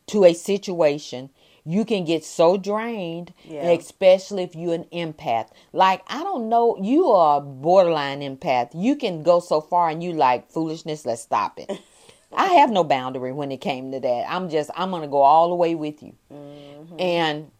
to 0.09 0.25
a 0.25 0.33
situation, 0.33 1.31
you 1.64 1.85
can 1.85 2.05
get 2.05 2.25
so 2.25 2.57
drained, 2.57 3.33
Yeah. 3.45 3.71
especially 3.71 4.45
if 4.45 4.55
you're 4.55 4.75
an 4.75 4.85
empath. 4.93 5.49
Like, 5.73 6.02
I 6.07 6.23
don't 6.23 6.49
know, 6.49 6.76
you 6.81 7.09
are 7.11 7.38
a 7.38 7.40
borderline 7.40 8.21
empath. 8.21 8.71
You 8.73 8.95
can 8.95 9.25
go 9.25 9.40
so 9.40 9.61
far 9.61 9.88
and 9.88 10.00
you 10.05 10.12
like 10.12 10.49
foolishness, 10.52 11.05
let's 11.05 11.23
stop 11.23 11.59
it. 11.59 11.69
I 12.33 12.47
have 12.54 12.71
no 12.71 12.85
boundary 12.85 13.33
when 13.33 13.52
it 13.52 13.61
came 13.61 13.92
to 13.92 14.00
that. 14.00 14.26
I'm 14.28 14.49
just, 14.49 14.71
I'm 14.75 14.90
going 14.90 15.02
to 15.02 15.09
go 15.09 15.23
all 15.23 15.49
the 15.49 15.54
way 15.54 15.75
with 15.75 16.02
you. 16.02 16.14
Mm-hmm. 16.33 17.00
And 17.00 17.50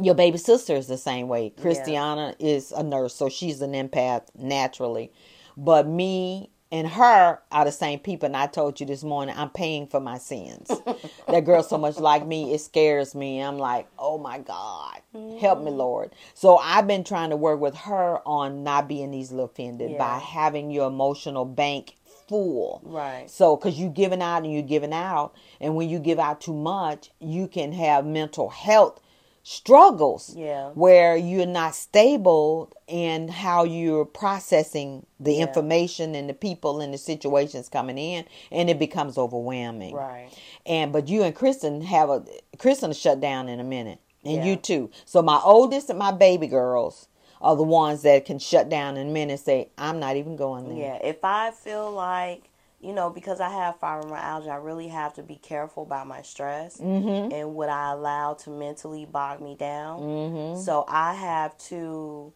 your 0.00 0.14
baby 0.14 0.38
sister 0.38 0.74
is 0.74 0.86
the 0.86 0.98
same 0.98 1.28
way. 1.28 1.50
Christiana 1.50 2.34
is 2.38 2.72
a 2.72 2.82
nurse, 2.82 3.14
so 3.14 3.28
she's 3.28 3.62
an 3.62 3.72
empath 3.72 4.22
naturally. 4.36 5.12
But 5.56 5.86
me 5.86 6.50
and 6.72 6.88
her 6.88 7.38
are 7.52 7.64
the 7.64 7.72
same 7.72 8.00
people. 8.00 8.26
And 8.26 8.36
I 8.36 8.46
told 8.46 8.80
you 8.80 8.86
this 8.86 9.04
morning, 9.04 9.34
I'm 9.38 9.50
paying 9.50 9.86
for 9.86 10.00
my 10.00 10.18
sins. 10.18 10.70
that 11.28 11.44
girl 11.44 11.62
so 11.62 11.78
much 11.78 11.98
like 11.98 12.26
me, 12.26 12.52
it 12.52 12.60
scares 12.60 13.14
me. 13.14 13.40
I'm 13.40 13.58
like, 13.58 13.88
oh 13.98 14.18
my 14.18 14.38
God, 14.38 15.00
help 15.40 15.60
me, 15.60 15.70
mm-hmm. 15.70 15.78
Lord. 15.78 16.12
So 16.34 16.58
I've 16.58 16.86
been 16.86 17.04
trying 17.04 17.30
to 17.30 17.36
work 17.36 17.60
with 17.60 17.74
her 17.76 18.18
on 18.26 18.64
not 18.64 18.88
being 18.88 19.14
easily 19.14 19.44
offended 19.44 19.96
by 19.96 20.18
having 20.18 20.70
your 20.70 20.88
emotional 20.88 21.44
bank 21.44 21.95
full. 22.28 22.80
Right. 22.84 23.30
So, 23.30 23.56
because 23.56 23.78
you're 23.78 23.90
giving 23.90 24.22
out 24.22 24.44
and 24.44 24.52
you're 24.52 24.62
giving 24.62 24.92
out, 24.92 25.34
and 25.60 25.76
when 25.76 25.88
you 25.88 25.98
give 25.98 26.18
out 26.18 26.40
too 26.40 26.54
much, 26.54 27.10
you 27.20 27.48
can 27.48 27.72
have 27.72 28.04
mental 28.06 28.48
health 28.48 29.00
struggles 29.48 30.34
Yeah. 30.36 30.70
where 30.74 31.16
you're 31.16 31.46
not 31.46 31.76
stable 31.76 32.68
in 32.88 33.28
how 33.28 33.62
you're 33.62 34.04
processing 34.04 35.06
the 35.20 35.34
Yeah. 35.34 35.42
information 35.46 36.16
and 36.16 36.28
the 36.28 36.34
people 36.34 36.80
and 36.80 36.92
the 36.92 36.98
situations 36.98 37.68
coming 37.68 37.96
in, 37.96 38.24
and 38.50 38.68
it 38.68 38.76
becomes 38.78 39.16
overwhelming. 39.16 39.94
Right. 39.94 40.30
And 40.66 40.92
but 40.92 41.08
you 41.08 41.22
and 41.22 41.32
Kristen 41.32 41.82
have 41.82 42.10
a 42.10 42.24
Kristen 42.58 42.92
shut 42.92 43.20
down 43.20 43.48
in 43.48 43.60
a 43.60 43.64
minute, 43.64 44.00
and 44.24 44.34
Yeah. 44.38 44.44
you 44.46 44.56
too. 44.56 44.90
So 45.04 45.22
my 45.22 45.40
oldest 45.44 45.90
and 45.90 45.98
my 45.98 46.10
baby 46.10 46.48
girls 46.48 47.06
are 47.46 47.54
the 47.56 47.62
ones 47.62 48.02
that 48.02 48.24
can 48.24 48.40
shut 48.40 48.68
down 48.68 48.96
in 48.96 49.16
and 49.16 49.38
say, 49.38 49.70
I'm 49.78 50.00
not 50.00 50.16
even 50.16 50.34
going 50.34 50.68
there. 50.68 50.78
Yeah, 50.78 50.98
if 51.08 51.24
I 51.24 51.52
feel 51.52 51.92
like, 51.92 52.50
you 52.80 52.92
know, 52.92 53.08
because 53.08 53.40
I 53.40 53.48
have 53.50 53.78
fibromyalgia, 53.80 54.48
I 54.48 54.56
really 54.56 54.88
have 54.88 55.14
to 55.14 55.22
be 55.22 55.36
careful 55.36 55.84
about 55.84 56.08
my 56.08 56.22
stress 56.22 56.78
Mm-hmm. 56.78 57.32
and 57.32 57.54
what 57.54 57.68
I 57.68 57.92
allow 57.92 58.34
to 58.34 58.50
mentally 58.50 59.04
bog 59.04 59.40
me 59.40 59.54
down. 59.54 60.00
Mm-hmm. 60.00 60.60
So 60.60 60.84
I 60.88 61.14
have 61.14 61.56
to 61.68 62.32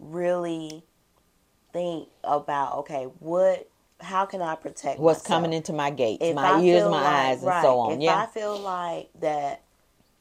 really 0.00 0.82
think 1.72 2.08
about, 2.24 2.78
okay, 2.78 3.04
what, 3.20 3.68
how 4.00 4.26
can 4.26 4.42
I 4.42 4.56
protect 4.56 4.98
What's 4.98 5.20
myself? 5.20 5.28
coming 5.28 5.52
into 5.52 5.72
my 5.72 5.90
gates, 5.90 6.24
If 6.24 6.34
my 6.34 6.58
I 6.58 6.60
ears, 6.60 6.82
my 6.84 6.90
like- 6.90 7.06
eyes, 7.06 7.38
and 7.38 7.46
right, 7.46 7.62
so 7.62 7.78
on. 7.78 7.92
If 7.92 8.00
yeah. 8.00 8.16
I 8.16 8.26
feel 8.26 8.58
like 8.58 9.10
that 9.20 9.62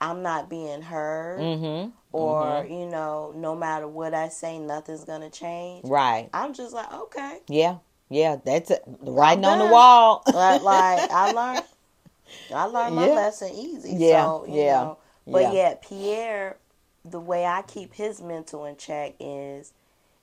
I'm 0.01 0.21
not 0.21 0.49
being 0.49 0.81
heard, 0.81 1.39
mm-hmm. 1.39 1.89
or 2.13 2.65
you 2.69 2.85
know, 2.85 3.33
no 3.35 3.55
matter 3.55 3.87
what 3.87 4.13
I 4.13 4.29
say, 4.29 4.57
nothing's 4.57 5.03
gonna 5.03 5.29
change. 5.29 5.85
Right. 5.87 6.29
I'm 6.33 6.53
just 6.53 6.73
like, 6.73 6.91
okay, 6.91 7.39
Yeah. 7.47 7.77
Yeah. 8.09 8.37
That's 8.43 8.71
it. 8.71 8.81
Writing 9.01 9.45
on 9.45 9.59
the 9.59 9.67
wall. 9.67 10.23
like, 10.33 10.61
like 10.63 11.11
I 11.11 11.31
learned, 11.31 11.65
I 12.53 12.63
learned 12.65 12.95
my 12.95 13.07
Yeah. 13.07 13.13
lesson 13.13 13.51
easy. 13.53 13.93
Yeah, 13.97 14.23
So, 14.23 14.45
you 14.47 14.61
yeah, 14.61 14.71
know, 14.73 14.97
but 15.27 15.41
yeah. 15.43 15.51
yet 15.51 15.81
Pierre, 15.81 16.57
the 17.03 17.19
way 17.19 17.45
I 17.45 17.61
keep 17.63 17.93
his 17.93 18.21
mental 18.21 18.65
in 18.65 18.77
check 18.77 19.15
is, 19.19 19.73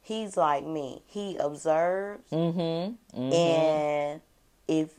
he's 0.00 0.36
like 0.36 0.64
me. 0.64 1.02
He 1.06 1.36
observes, 1.36 2.30
mm-hmm. 2.30 3.18
mm-hmm. 3.20 3.32
and 3.32 4.20
if 4.68 4.90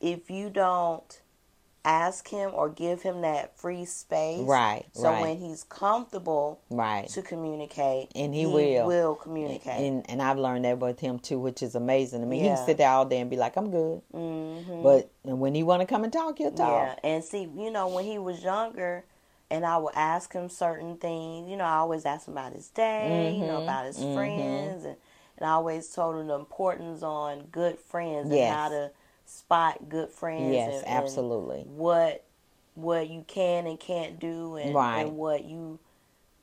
if 0.00 0.30
you 0.30 0.50
don't 0.50 1.20
ask 1.84 2.28
him 2.28 2.50
or 2.54 2.68
give 2.68 3.02
him 3.02 3.20
that 3.22 3.56
free 3.58 3.84
space, 3.84 4.40
Right. 4.46 4.86
So 4.92 5.10
right. 5.10 5.20
when 5.20 5.38
he's 5.38 5.64
comfortable 5.64 6.60
right. 6.70 7.08
to 7.08 7.22
communicate, 7.22 8.10
And 8.14 8.34
he 8.34 8.46
will. 8.46 8.86
will 8.86 9.14
communicate. 9.14 9.78
And 9.80 10.08
and 10.10 10.22
I've 10.22 10.38
learned 10.38 10.64
that 10.64 10.78
with 10.78 11.00
him 11.00 11.18
too, 11.18 11.38
which 11.38 11.62
is 11.62 11.74
amazing. 11.74 12.22
I 12.22 12.26
mean, 12.26 12.40
he 12.42 12.48
can 12.48 12.56
sit 12.56 12.78
there 12.78 12.88
all 12.90 13.04
day 13.04 13.20
and 13.20 13.28
be 13.30 13.36
like, 13.36 13.56
"I'm 13.56 13.70
good," 13.70 14.02
hmm 14.12 14.82
but 14.82 15.10
and 15.24 15.40
when 15.40 15.54
he 15.54 15.62
want 15.62 15.80
to 15.80 15.86
come 15.86 16.04
and 16.04 16.12
talk, 16.12 16.38
he'll 16.38 16.50
talk. 16.50 16.58
Yeah, 16.68 16.94
and 17.02 17.22
see, 17.22 17.42
you 17.56 17.70
know, 17.70 17.88
when 17.88 18.04
he 18.06 18.18
was 18.18 18.42
younger, 18.42 19.04
and 19.50 19.64
I 19.66 19.76
would 19.76 19.94
ask 19.94 20.32
him 20.32 20.48
certain 20.48 20.96
things. 20.96 21.50
You 21.50 21.56
know, 21.56 21.64
I 21.64 21.76
always 21.76 22.04
asked 22.06 22.28
him 22.28 22.34
about 22.34 22.52
his 22.54 22.68
day, 22.68 23.34
you 23.38 23.46
know, 23.46 23.58
Mhm, 23.60 23.64
about 23.64 23.86
his 23.86 23.98
mhm. 23.98 24.14
friends, 24.14 24.84
and 24.84 24.96
and 25.36 25.46
I 25.48 25.52
always 25.54 25.88
told 25.90 26.16
him 26.16 26.28
the 26.28 26.34
importance 26.38 27.02
on 27.02 27.46
good 27.50 27.78
friends 27.80 28.30
Yes. 28.30 28.40
and 28.40 28.54
how 28.56 28.68
to 28.68 28.90
spot 29.34 29.88
good 29.88 30.10
friends. 30.10 30.52
Yes, 30.52 30.68
and, 30.82 30.86
and 30.86 30.98
absolutely. 31.04 31.62
what 31.66 32.24
what 32.74 33.08
you 33.08 33.24
can 33.28 33.66
and 33.66 33.78
can't 33.78 34.18
do, 34.18 34.56
and 34.56 34.74
Right. 34.74 35.02
and 35.02 35.16
what 35.16 35.44
you 35.44 35.78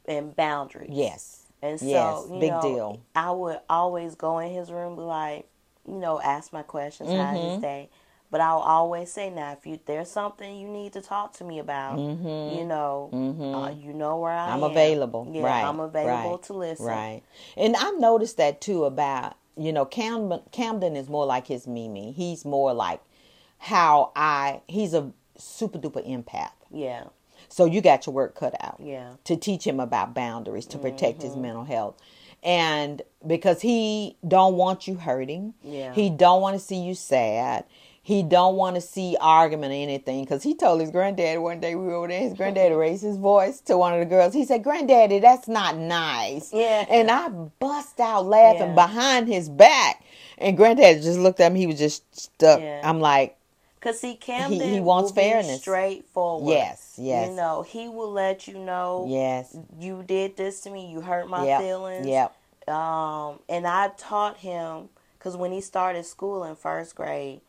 and 0.07 0.35
boundaries. 0.35 0.89
Yes. 0.91 1.43
And 1.61 1.79
so, 1.79 1.85
Yes, 1.87 2.27
big 2.27 2.51
know, 2.51 2.61
deal. 2.61 3.01
I 3.15 3.31
would 3.31 3.59
always 3.69 4.15
go 4.15 4.39
in 4.39 4.51
his 4.51 4.71
room, 4.71 4.95
be 4.95 5.01
like, 5.03 5.47
you 5.87 5.93
know, 5.95 6.19
ask 6.19 6.51
my 6.51 6.63
questions, 6.63 7.11
how's 7.11 7.37
his 7.37 7.53
Mhm. 7.57 7.61
day. 7.61 7.89
But 8.31 8.41
I'll 8.41 8.59
always 8.59 9.11
say, 9.11 9.29
now, 9.29 9.51
if 9.51 9.67
you 9.67 9.79
there's 9.85 10.09
something 10.09 10.57
you 10.57 10.67
need 10.69 10.93
to 10.93 11.01
talk 11.01 11.33
to 11.33 11.43
me 11.43 11.59
about, 11.59 11.97
Mm-hmm. 11.99 12.57
you 12.57 12.63
know, 12.65 13.09
Mhm. 13.11 13.53
uh, 13.53 13.69
you 13.71 13.93
know 13.93 14.17
where 14.17 14.31
I 14.31 14.47
am. 14.47 14.53
I'm 14.53 14.63
am. 14.63 14.71
available. 14.71 15.27
Yeah, 15.29 15.43
Right, 15.43 15.65
I'm 15.65 15.79
available 15.81 16.31
right, 16.31 16.43
to 16.43 16.53
listen. 16.53 16.85
Right. 16.85 17.21
And 17.57 17.75
I've 17.75 17.99
noticed 17.99 18.37
that 18.37 18.61
too 18.61 18.85
about, 18.85 19.33
you 19.57 19.73
know, 19.73 19.85
Camden, 19.85 20.41
Camden 20.51 20.95
is 20.95 21.09
more 21.09 21.25
like 21.25 21.47
his 21.47 21.67
Mimi. 21.67 22.11
He's 22.11 22.45
more 22.45 22.73
like 22.73 23.01
how 23.57 24.11
I, 24.15 24.61
he's 24.67 24.93
a 24.93 25.11
super 25.37 25.77
duper 25.79 26.07
empath. 26.07 26.51
Yeah, 26.73 27.05
So 27.49 27.65
you 27.65 27.81
got 27.81 28.05
your 28.05 28.13
work 28.15 28.33
cut 28.35 28.55
out 28.61 28.77
yeah, 28.79 29.13
to 29.25 29.35
teach 29.35 29.65
him 29.67 29.79
about 29.79 30.13
boundaries, 30.13 30.65
to 30.67 30.77
protect 30.77 31.21
his 31.21 31.33
Mm-hmm. 31.33 31.41
mental 31.41 31.63
health. 31.65 31.95
And 32.43 33.01
because 33.27 33.61
he 33.61 34.17
don't 34.27 34.55
want 34.55 34.87
you 34.87 34.95
hurting. 34.95 35.53
Yeah. 35.63 35.93
He 35.93 36.09
don't 36.09 36.41
want 36.41 36.55
to 36.55 36.59
see 36.59 36.77
you 36.81 36.95
sad. 36.95 37.65
He 38.03 38.23
don't 38.23 38.55
want 38.55 38.75
to 38.75 38.81
see 38.81 39.15
argument 39.21 39.71
or 39.71 39.75
anything. 39.75 40.23
Because 40.23 40.41
he 40.41 40.55
told 40.55 40.81
his 40.81 40.89
granddad 40.89 41.39
one 41.39 41.59
day 41.59 41.75
we 41.75 41.85
were 41.85 41.93
over 41.93 42.07
there. 42.07 42.19
His 42.21 42.33
granddad 42.33 42.73
raised 42.77 43.03
his 43.03 43.17
voice 43.17 43.59
to 43.61 43.77
one 43.77 43.93
of 43.93 43.99
the 43.99 44.05
girls. 44.05 44.33
He 44.33 44.43
said, 44.43 44.63
"Granddaddy, 44.63 45.19
that's 45.19 45.47
not 45.47 45.77
nice." 45.77 46.51
Yeah. 46.51 46.85
And 46.89 47.11
I 47.11 47.29
bust 47.29 47.99
out 47.99 48.25
laughing 48.25 48.69
Yeah. 48.69 48.73
behind 48.75 49.27
his 49.27 49.49
back. 49.49 50.03
And 50.39 50.57
Granddad 50.57 51.03
just 51.03 51.19
looked 51.19 51.39
at 51.39 51.51
me. 51.51 51.59
He 51.59 51.67
was 51.67 51.77
just 51.77 52.03
stuck. 52.19 52.59
Yeah. 52.59 52.81
I'm 52.83 52.99
like, 52.99 53.37
Cause 53.81 53.99
see, 53.99 54.15
Camden 54.15 54.73
he 54.73 54.79
wants 54.79 55.11
will 55.11 55.15
be 55.17 55.21
fairness. 55.21 55.61
straightforward. 55.61 56.49
yes, 56.49 56.95
yes, 56.97 57.29
You 57.29 57.35
know, 57.35 57.61
he 57.63 57.87
will 57.87 58.11
let 58.11 58.47
you 58.47 58.57
know 58.57 59.05
yes. 59.07 59.55
you 59.79 60.03
did 60.03 60.37
this 60.37 60.61
to 60.61 60.69
me. 60.71 60.91
You 60.91 61.01
hurt 61.01 61.27
my 61.29 61.45
Yep. 61.45 61.61
feelings. 61.61 62.07
Yep. 62.07 62.35
um, 62.67 63.39
and 63.49 63.67
I 63.67 63.89
taught 63.97 64.37
him 64.37 64.89
because 65.17 65.35
when 65.37 65.51
he 65.51 65.61
started 65.61 66.05
school 66.05 66.43
in 66.43 66.55
first 66.55 66.95
grade, 66.95 67.41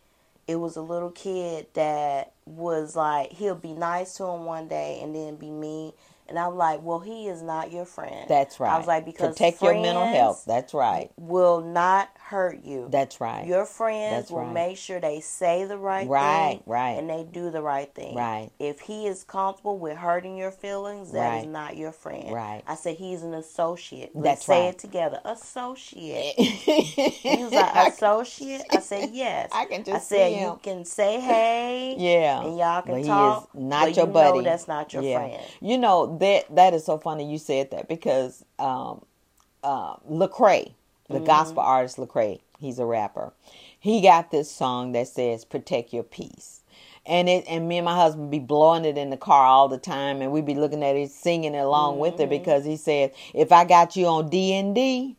it 0.53 0.57
was 0.61 0.77
a 0.77 0.83
little 0.83 1.11
kid 1.11 1.67
that 1.75 2.35
was 2.45 2.95
like 2.95 3.33
he'll 3.33 3.55
be 3.55 3.73
nice 3.73 4.15
to 4.15 4.25
him 4.25 4.45
one 4.45 4.69
day 4.69 5.01
and 5.03 5.15
then 5.15 5.37
be 5.37 5.51
mean, 5.51 5.93
and 6.29 6.39
I'm 6.39 6.57
like, 6.57 6.83
well, 6.83 7.01
he 7.01 7.27
is 7.27 7.43
not 7.43 7.73
your 7.73 7.87
friend. 7.87 8.27
That's 8.29 8.61
right. 8.61 8.73
I 8.73 8.79
was 8.79 8.87
like 8.87 9.05
because 9.05 9.35
protect 9.35 9.63
your 9.63 9.75
mental 9.75 10.07
health. 10.07 10.45
That's 10.47 10.75
right. 10.75 11.11
will 11.17 11.63
not 11.63 12.11
hurt 12.33 12.65
you. 12.65 12.89
That's 12.91 13.21
right. 13.21 13.47
Your 13.47 13.67
friends 13.67 14.13
That's 14.23 14.31
will 14.31 14.41
right. 14.47 14.55
make 14.55 14.79
sure 14.79 14.99
they 15.01 15.21
say 15.21 15.65
the 15.67 15.77
right, 15.77 16.09
Right, 16.09 16.55
thing, 16.55 16.63
right. 16.67 16.93
and 16.93 17.09
they 17.09 17.25
do 17.31 17.51
the 17.51 17.61
right 17.63 17.95
thing. 17.95 18.17
Right. 18.17 18.51
If 18.59 18.81
he 18.81 19.07
is 19.07 19.23
comfortable 19.23 19.79
with 19.79 19.99
hurting 19.99 20.37
your 20.39 20.51
feelings, 20.51 21.13
that 21.13 21.39
is 21.41 21.45
Right. 21.45 21.49
not 21.53 21.77
your 21.77 21.93
friend. 21.93 22.33
Right. 22.33 22.63
I 22.67 22.75
said 22.75 22.97
he's 22.97 23.23
an 23.23 23.35
associate. 23.35 24.11
Let's 24.15 24.25
That's 24.25 24.47
say 24.47 24.65
right. 24.67 24.75
it 24.75 24.79
together. 24.79 25.21
Associate. 25.25 26.35
he 26.39 27.45
was 27.45 27.53
like 27.53 27.93
associate. 27.93 28.63
I 28.71 28.81
said 28.81 29.11
yes. 29.13 29.51
I 29.53 29.67
can 29.67 29.85
just 29.85 29.97
I 29.97 30.01
said 30.01 30.41
you 30.41 30.59
can 30.63 30.85
say 30.87 31.21
hey. 31.21 31.95
Yeah, 31.99 32.43
And 32.45 32.57
y'all 32.59 32.83
can 32.83 33.03
but 33.03 33.07
talk. 33.07 33.51
He 33.53 33.59
is 33.59 33.65
not 33.65 33.87
but 33.87 33.97
your 33.97 34.07
you 34.07 34.13
buddy. 34.13 34.39
Know 34.39 34.45
that's 34.45 34.67
not 34.69 34.93
your 34.95 35.03
yeah. 35.03 35.19
friend. 35.19 35.43
You 35.61 35.79
know 35.79 36.17
that 36.19 36.55
that 36.57 36.75
is 36.75 36.85
so 36.85 36.97
funny. 36.99 37.31
You 37.31 37.39
said 37.39 37.71
that 37.73 37.89
because 37.89 38.45
um, 38.59 39.05
uh, 39.63 39.97
Lecrae, 40.11 40.73
the 41.13 41.19
Mm-hmm. 41.19 41.27
gospel 41.27 41.63
artist 41.63 41.99
Lecrae, 41.99 42.41
he's 42.59 42.79
a 42.79 42.87
rapper. 42.87 43.33
He 43.79 44.01
got 44.01 44.31
this 44.31 44.51
song 44.51 44.93
that 44.93 45.09
says 45.09 45.45
"Protect 45.45 45.93
Your 45.93 46.05
Peace." 46.05 46.61
And 47.07 47.29
it 47.29 47.45
and 47.49 47.69
me 47.69 47.79
and 47.79 47.85
my 47.85 47.97
husband 47.97 48.31
be 48.31 48.39
blowing 48.39 48.85
it 48.85 48.97
in 48.99 49.11
the 49.11 49.17
car 49.17 49.45
all 49.47 49.69
the 49.69 49.79
time, 49.79 50.23
and 50.23 50.33
we 50.33 50.41
be 50.41 50.55
looking 50.55 50.85
at 50.85 50.97
it, 50.97 51.11
singing 51.11 51.55
it 51.55 51.59
along 51.59 51.99
with 51.99 52.15
Mm-hmm. 52.15 52.23
it 52.25 52.31
because 52.31 52.65
he 52.65 52.77
said, 52.77 53.13
"If 53.35 53.53
I 53.53 53.65
got 53.65 53.97
you 53.97 54.07
on 54.07 54.29
D 54.29 54.55
and 54.55 54.75
D, 54.75 55.17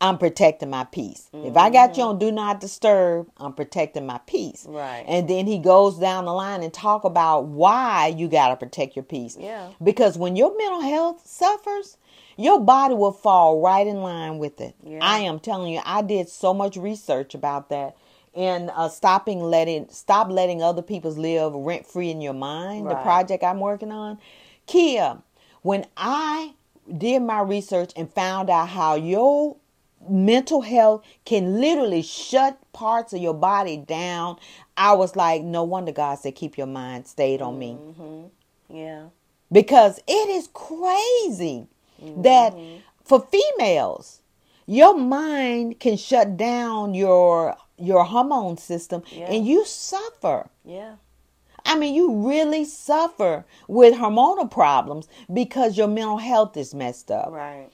I'm 0.00 0.16
protecting 0.18 0.70
my 0.70 0.84
peace. 0.84 1.28
If 1.32 1.56
I 1.56 1.70
got 1.70 1.96
you 1.96 2.04
on 2.04 2.18
Do 2.20 2.30
Not 2.30 2.60
Disturb, 2.60 3.28
I'm 3.36 3.52
protecting 3.52 4.06
my 4.06 4.18
peace." 4.26 4.64
Right. 4.68 5.04
And 5.08 5.28
then 5.28 5.46
he 5.48 5.58
goes 5.58 5.98
down 5.98 6.24
the 6.26 6.32
line 6.32 6.62
and 6.62 6.72
talk 6.72 7.02
about 7.04 7.46
why 7.46 8.14
you 8.16 8.28
got 8.28 8.50
to 8.50 8.56
protect 8.56 8.94
your 8.94 9.02
peace. 9.04 9.36
Yeah. 9.38 9.70
Because 9.82 10.16
when 10.16 10.36
your 10.36 10.56
mental 10.56 10.82
health 10.82 11.26
suffers, 11.26 11.96
your 12.38 12.60
body 12.60 12.94
will 12.94 13.12
fall 13.12 13.60
right 13.60 13.86
in 13.86 13.96
line 13.96 14.38
with 14.38 14.60
it. 14.60 14.76
Yeah. 14.84 15.00
I 15.02 15.18
am 15.18 15.40
telling 15.40 15.72
you, 15.72 15.80
I 15.84 16.02
did 16.02 16.28
so 16.28 16.54
much 16.54 16.76
research 16.76 17.34
about 17.34 17.68
that. 17.70 17.96
And 18.34 18.70
uh, 18.74 18.88
stopping 18.88 19.40
letting 19.40 19.88
stop 19.88 20.30
letting 20.30 20.62
other 20.62 20.82
people's 20.82 21.18
live 21.18 21.52
rent 21.52 21.84
free 21.86 22.10
in 22.10 22.20
your 22.20 22.34
mind. 22.34 22.88
The 22.88 22.94
project 22.94 23.42
I'm 23.42 23.58
working 23.58 23.90
on, 23.90 24.18
Kia. 24.66 25.18
When 25.62 25.86
I 25.96 26.54
did 26.96 27.20
my 27.20 27.40
research 27.40 27.90
and 27.96 28.12
found 28.12 28.48
out 28.48 28.68
how 28.68 28.94
your 28.94 29.56
mental 30.08 30.60
health 30.60 31.04
can 31.24 31.60
literally 31.60 32.02
shut 32.02 32.56
parts 32.72 33.12
of 33.12 33.20
your 33.20 33.34
body 33.34 33.76
down. 33.76 34.36
I 34.76 34.92
was 34.92 35.16
like, 35.16 35.42
no 35.42 35.64
wonder 35.64 35.90
God 35.90 36.20
said, 36.20 36.36
keep 36.36 36.56
your 36.56 36.68
mind 36.68 37.08
stayed 37.08 37.42
on 37.42 37.58
me. 37.58 37.76
Yeah. 38.68 39.06
Because 39.50 39.98
it 40.06 40.28
is 40.28 40.48
crazy 40.52 41.66
that 41.98 42.52
mm-hmm. 42.54 42.78
for 43.04 43.20
females, 43.30 44.20
your 44.66 44.96
mind 44.96 45.80
can 45.80 45.96
shut 45.96 46.36
down 46.36 46.94
your 46.94 47.56
your 47.78 48.04
hormone 48.04 48.56
system 48.58 49.02
Yeah. 49.10 49.30
and 49.30 49.46
you 49.46 49.64
suffer. 49.64 50.48
Yeah. 50.64 50.96
I 51.64 51.76
mean, 51.78 51.94
you 51.94 52.26
really 52.28 52.64
suffer 52.64 53.44
with 53.68 53.94
hormonal 53.94 54.50
problems 54.50 55.06
because 55.32 55.76
your 55.76 55.86
mental 55.88 56.16
health 56.18 56.56
is 56.56 56.74
messed 56.74 57.10
up 57.10 57.30
Right. 57.30 57.68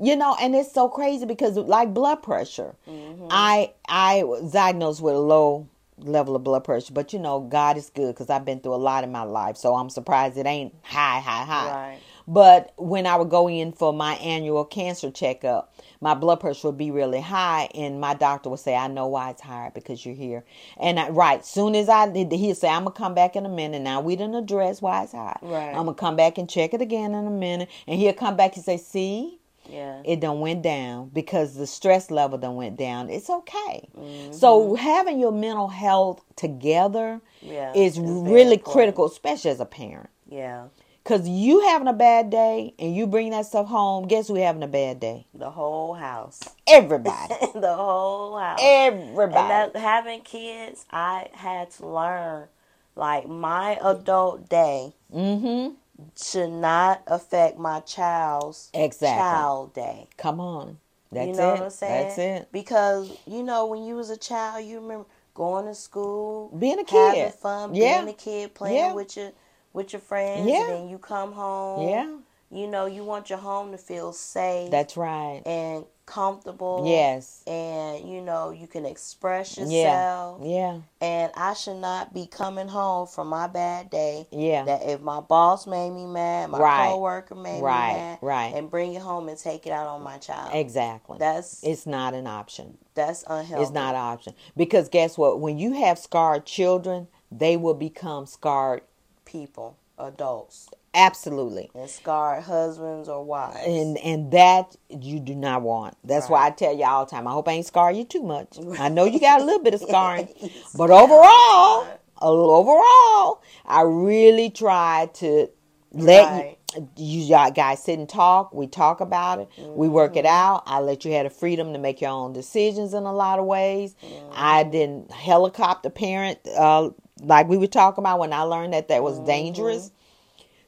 you 0.00 0.14
know 0.16 0.36
and 0.40 0.54
it's 0.54 0.72
so 0.72 0.88
crazy 0.88 1.24
because 1.26 1.56
like 1.56 1.92
blood 1.92 2.22
pressure 2.22 2.74
mm-hmm. 2.88 3.26
i 3.30 3.72
i 3.88 4.22
was 4.22 4.52
diagnosed 4.52 5.00
with 5.00 5.14
a 5.14 5.18
low 5.18 5.66
level 5.98 6.36
of 6.36 6.44
blood 6.44 6.62
pressure 6.62 6.92
but 6.92 7.12
you 7.12 7.18
know 7.18 7.40
god 7.40 7.76
is 7.76 7.90
good 7.90 8.14
because 8.14 8.30
i've 8.30 8.44
been 8.44 8.60
through 8.60 8.74
a 8.74 8.76
lot 8.76 9.02
in 9.02 9.10
my 9.10 9.22
life 9.24 9.56
so 9.56 9.74
i'm 9.74 9.90
surprised 9.90 10.36
it 10.36 10.46
ain't 10.46 10.72
high 10.82 11.18
high 11.18 11.44
high 11.44 11.70
Right. 11.90 11.98
But 12.28 12.72
when 12.76 13.06
i 13.06 13.16
would 13.16 13.30
go 13.30 13.48
in 13.48 13.72
for 13.72 13.92
my 13.92 14.14
annual 14.16 14.64
cancer 14.64 15.10
checkup 15.10 15.74
my 16.00 16.12
blood 16.14 16.38
pressure 16.40 16.68
would 16.68 16.76
be 16.78 16.90
really 16.90 17.20
high 17.20 17.68
and 17.74 18.00
my 18.00 18.12
doctor 18.14 18.50
would 18.50 18.60
say 18.60 18.76
i 18.76 18.86
know 18.86 19.06
why 19.06 19.30
it's 19.30 19.40
higher 19.40 19.70
because 19.74 20.04
you're 20.04 20.14
here 20.14 20.44
and 20.76 21.00
I, 21.00 21.08
right 21.08 21.44
soon 21.44 21.74
as 21.74 21.88
i 21.88 22.06
did 22.08 22.30
he'd 22.30 22.56
say 22.58 22.68
i'm 22.68 22.84
gonna 22.84 22.90
come 22.94 23.14
back 23.14 23.34
in 23.34 23.46
a 23.46 23.48
minute 23.48 23.80
now 23.82 24.00
we 24.02 24.14
didn't 24.14 24.34
address 24.36 24.82
why 24.82 25.04
it's 25.04 25.12
high 25.12 25.38
Right. 25.42 25.70
i'm 25.70 25.86
gonna 25.86 25.94
come 25.94 26.16
back 26.16 26.36
and 26.38 26.48
check 26.48 26.74
it 26.74 26.82
again 26.82 27.14
in 27.14 27.26
a 27.26 27.30
minute 27.30 27.68
and 27.86 27.98
he'll 27.98 28.12
come 28.12 28.36
back 28.36 28.54
and 28.56 28.64
say 28.64 28.76
see 28.76 29.38
Yeah. 29.70 30.02
it 30.04 30.20
done 30.20 30.40
went 30.40 30.62
down 30.62 31.08
because 31.14 31.54
the 31.54 31.66
stress 31.66 32.10
level 32.10 32.38
done 32.38 32.56
went 32.56 32.76
down. 32.78 33.10
It's 33.10 33.28
okay. 33.28 33.88
Mm-hmm. 33.96 34.32
So 34.32 34.74
having 34.76 35.18
your 35.18 35.32
mental 35.32 35.68
health 35.68 36.24
together 36.36 37.20
Yeah, 37.42 37.74
is 37.74 37.98
really 38.00 38.54
important. 38.54 38.64
critical, 38.64 39.04
especially 39.06 39.50
as 39.50 39.60
a 39.60 39.66
parent. 39.66 40.08
Yeah. 40.30 40.68
Cause 41.08 41.26
you 41.26 41.62
having 41.62 41.88
a 41.88 41.94
bad 41.94 42.28
day 42.28 42.74
and 42.78 42.94
you 42.94 43.06
bring 43.06 43.30
that 43.30 43.46
stuff 43.46 43.66
home, 43.66 44.06
guess 44.08 44.28
who 44.28 44.34
having 44.34 44.62
a 44.62 44.68
bad 44.68 45.00
day? 45.00 45.26
The 45.32 45.48
whole 45.48 45.94
house. 45.94 46.38
Everybody. 46.66 47.34
the 47.54 47.74
whole 47.74 48.36
house. 48.38 48.58
Everybody. 48.62 49.38
And 49.38 49.72
that, 49.72 49.76
having 49.76 50.20
kids, 50.20 50.84
I 50.90 51.28
had 51.32 51.70
to 51.70 51.86
learn 51.86 52.48
like 52.94 53.26
my 53.26 53.78
adult 53.82 54.50
day 54.50 54.92
mm-hmm. 55.10 55.76
should 56.14 56.50
not 56.50 57.04
affect 57.06 57.58
my 57.58 57.80
child's 57.80 58.68
Exactly. 58.74 59.18
child 59.18 59.72
day. 59.72 60.08
Come 60.18 60.40
on. 60.40 60.76
That's 61.10 61.28
you 61.28 61.32
know 61.32 61.48
it. 61.48 61.52
what 61.52 61.62
I'm 61.62 61.70
saying? 61.70 62.02
That's 62.08 62.18
it. 62.18 62.48
Because 62.52 63.16
you 63.26 63.42
know 63.42 63.64
when 63.64 63.82
you 63.82 63.94
was 63.94 64.10
a 64.10 64.18
child, 64.18 64.66
you 64.66 64.78
remember 64.78 65.06
going 65.32 65.64
to 65.64 65.74
school, 65.74 66.50
Being 66.58 66.80
a 66.80 66.84
kid, 66.84 67.16
having 67.16 67.32
fun, 67.32 67.74
Yeah. 67.74 68.02
being 68.02 68.14
a 68.14 68.18
kid, 68.18 68.52
playing 68.52 68.76
Yeah. 68.76 68.92
with 68.92 69.16
your 69.16 69.32
with 69.78 69.92
your 69.92 70.00
friends, 70.00 70.46
Yeah. 70.50 70.60
and 70.64 70.68
then 70.72 70.88
you 70.88 70.98
come 70.98 71.32
home. 71.32 71.88
Yeah. 71.88 72.16
You 72.50 72.66
know, 72.66 72.86
you 72.86 73.04
want 73.04 73.28
your 73.30 73.38
home 73.38 73.70
to 73.72 73.78
feel 73.78 74.12
safe 74.12 74.70
That's 74.70 74.96
right. 74.96 75.42
and 75.46 75.84
comfortable. 76.06 76.84
Yes. 76.86 77.42
And 77.46 78.08
you 78.08 78.22
know, 78.22 78.50
you 78.50 78.66
can 78.66 78.86
express 78.86 79.56
Yeah. 79.58 79.64
yourself. 79.66 80.40
Yeah. 80.42 80.78
And 81.00 81.30
I 81.36 81.52
should 81.52 81.76
not 81.76 82.12
be 82.14 82.26
coming 82.26 82.66
home 82.66 83.06
from 83.06 83.28
my 83.28 83.46
bad 83.46 83.90
day. 83.90 84.26
Yeah. 84.32 84.64
That 84.64 84.82
if 84.88 85.00
my 85.02 85.20
boss 85.20 85.66
made 85.66 85.90
me 85.90 86.06
mad, 86.06 86.50
my 86.50 86.58
Right. 86.58 86.88
coworker 86.90 87.34
made 87.34 87.62
Right. 87.62 87.92
me 87.92 87.98
mad, 87.98 88.18
Right. 88.22 88.54
and 88.54 88.70
bring 88.70 88.94
it 88.94 89.02
home 89.02 89.28
and 89.28 89.38
take 89.38 89.66
it 89.66 89.70
out 89.72 89.86
on 89.86 90.02
my 90.02 90.16
child. 90.18 90.50
Exactly. 90.54 91.18
That's 91.18 91.62
it's 91.62 91.86
not 91.86 92.14
an 92.14 92.26
option. 92.26 92.78
that's 92.94 93.22
unhealthy. 93.28 93.62
It's 93.62 93.70
not 93.72 93.94
an 93.94 94.00
option. 94.00 94.34
Because 94.56 94.88
guess 94.88 95.16
what? 95.16 95.38
When 95.38 95.56
you 95.58 95.74
have 95.74 95.98
scarred 96.00 96.46
children, 96.46 97.06
they 97.30 97.56
will 97.56 97.74
become 97.74 98.26
scarred. 98.26 98.80
People, 99.28 99.76
adults, 99.98 100.68
Absolutely. 100.94 101.70
and 101.74 101.88
scarred 101.88 102.42
husbands 102.44 103.08
or 103.08 103.22
wives. 103.24 103.58
And 103.66 103.98
and 103.98 104.32
that 104.32 104.74
you 104.88 105.20
do 105.20 105.34
not 105.34 105.62
want. 105.62 105.96
That's 106.02 106.28
why 106.28 106.46
I 106.46 106.50
tell 106.50 106.74
you 106.76 106.84
all 106.84 107.04
the 107.04 107.10
time. 107.10 107.28
I 107.28 107.32
hope 107.32 107.46
I 107.48 107.52
ain't 107.52 107.66
scar 107.66 107.92
you 107.92 108.04
too 108.04 108.22
much. 108.22 108.58
I 108.78 108.88
know 108.88 109.04
you 109.04 109.20
got 109.20 109.40
a 109.40 109.44
little 109.44 109.62
bit 109.62 109.74
of 109.74 109.80
scarring, 109.88 110.28
but 110.74 110.90
overall, 110.90 111.86
overall, 112.20 113.42
I 113.66 113.82
really 113.82 114.50
try 114.50 115.08
to 115.14 115.48
let 115.92 116.30
Right. 116.30 116.58
you, 116.96 117.20
you 117.22 117.50
guys 117.54 117.82
sit 117.82 117.98
and 117.98 118.08
talk. 118.08 118.52
We 118.52 118.66
talk 118.66 119.00
about 119.00 119.40
it. 119.40 119.48
We 119.58 119.88
work 119.88 120.12
Mm-hmm. 120.12 120.18
it 120.18 120.26
out. 120.26 120.62
I 120.66 120.80
let 120.80 121.04
you 121.04 121.12
have 121.12 121.24
the 121.24 121.30
freedom 121.30 121.72
to 121.72 121.78
make 121.78 122.00
your 122.00 122.10
own 122.10 122.32
decisions 122.32 122.94
in 122.94 123.04
a 123.04 123.12
lot 123.12 123.38
of 123.38 123.44
ways. 123.46 123.94
Mm-hmm. 124.04 124.30
I 124.32 124.64
didn't 124.64 125.10
helicopter 125.12 125.90
parent 125.90 126.38
uh, 126.56 126.90
like 127.22 127.48
we 127.48 127.58
were 127.58 127.66
talking 127.68 128.02
about 128.02 128.20
when 128.20 128.32
I 128.32 128.42
learned 128.42 128.74
that 128.74 128.88
that 128.88 129.02
was 129.02 129.18
Mm-hmm. 129.18 129.26
dangerous. 129.26 129.90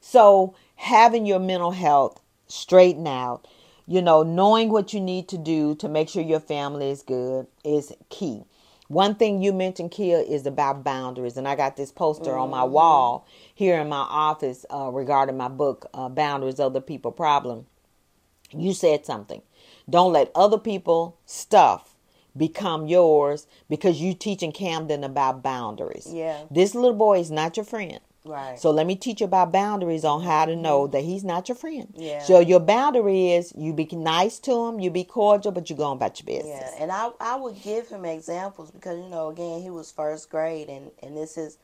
So 0.01 0.55
having 0.75 1.25
your 1.25 1.39
mental 1.39 1.71
health 1.71 2.21
straightened 2.47 3.07
out, 3.07 3.47
you 3.87 4.01
know, 4.01 4.23
knowing 4.23 4.69
what 4.69 4.93
you 4.93 5.01
need 5.01 5.27
to 5.29 5.37
do 5.37 5.75
to 5.75 5.89
make 5.89 6.09
sure 6.09 6.23
your 6.23 6.39
family 6.41 6.89
is 6.91 7.03
good 7.03 7.47
is 7.63 7.93
key. 8.09 8.43
One 8.89 9.15
thing 9.15 9.41
you 9.41 9.53
mentioned, 9.53 9.91
Kia, 9.91 10.19
is 10.19 10.45
about 10.45 10.83
boundaries, 10.83 11.37
and 11.37 11.47
I 11.47 11.55
got 11.55 11.77
this 11.77 11.91
poster 11.91 12.37
on 12.37 12.49
my 12.49 12.63
wall 12.65 13.25
here 13.55 13.79
in 13.79 13.89
my 13.89 14.05
office 14.09 14.65
uh, 14.73 14.89
regarding 14.91 15.37
my 15.37 15.47
book, 15.49 15.87
uh, 15.93 16.09
"Boundaries: 16.09 16.59
Other 16.59 16.81
People 16.81 17.11
Problem." 17.11 17.67
You 18.51 18.73
said 18.73 19.05
something. 19.05 19.41
Don't 19.89 20.13
let 20.13 20.31
other 20.35 20.57
people 20.59 21.17
stuff 21.25 21.90
become 22.35 22.87
yours 22.87 23.47
because 23.69 24.01
you 24.01 24.13
teaching 24.13 24.51
Camden 24.51 25.03
about 25.03 25.43
boundaries. 25.43 26.07
Yeah. 26.09 26.43
This 26.49 26.73
little 26.75 26.93
boy 26.93 27.19
is 27.19 27.29
not 27.31 27.57
your 27.57 27.65
friend. 27.65 27.99
right. 28.23 28.57
So 28.59 28.71
let 28.71 28.85
me 28.85 28.95
teach 28.95 29.19
you 29.21 29.25
about 29.25 29.51
boundaries 29.51 30.05
on 30.05 30.21
how 30.23 30.45
to 30.45 30.55
know 30.55 30.83
mm-hmm. 30.83 30.91
that 30.91 31.03
he's 31.03 31.23
not 31.23 31.49
your 31.49 31.55
friend. 31.55 31.93
Yeah. 31.95 32.21
So 32.21 32.39
your 32.39 32.59
boundary 32.59 33.31
is 33.31 33.51
you 33.57 33.73
be 33.73 33.87
nice 33.91 34.39
to 34.39 34.67
him, 34.67 34.79
you 34.79 34.91
be 34.91 35.03
cordial, 35.03 35.51
but 35.51 35.69
you 35.69 35.75
go 35.75 35.91
about 35.91 36.19
your 36.19 36.25
business. 36.27 36.71
yeah, 36.75 36.81
and 36.83 36.91
I 36.91 37.09
I 37.19 37.35
would 37.35 37.61
give 37.61 37.89
him 37.89 38.05
examples 38.05 38.71
because 38.71 38.97
you 38.99 39.09
know 39.09 39.29
again 39.29 39.61
he 39.61 39.69
was 39.69 39.91
first 39.91 40.29
grade 40.29 40.69
and 40.69 40.91
and 41.03 41.17
this 41.17 41.37
is 41.37 41.57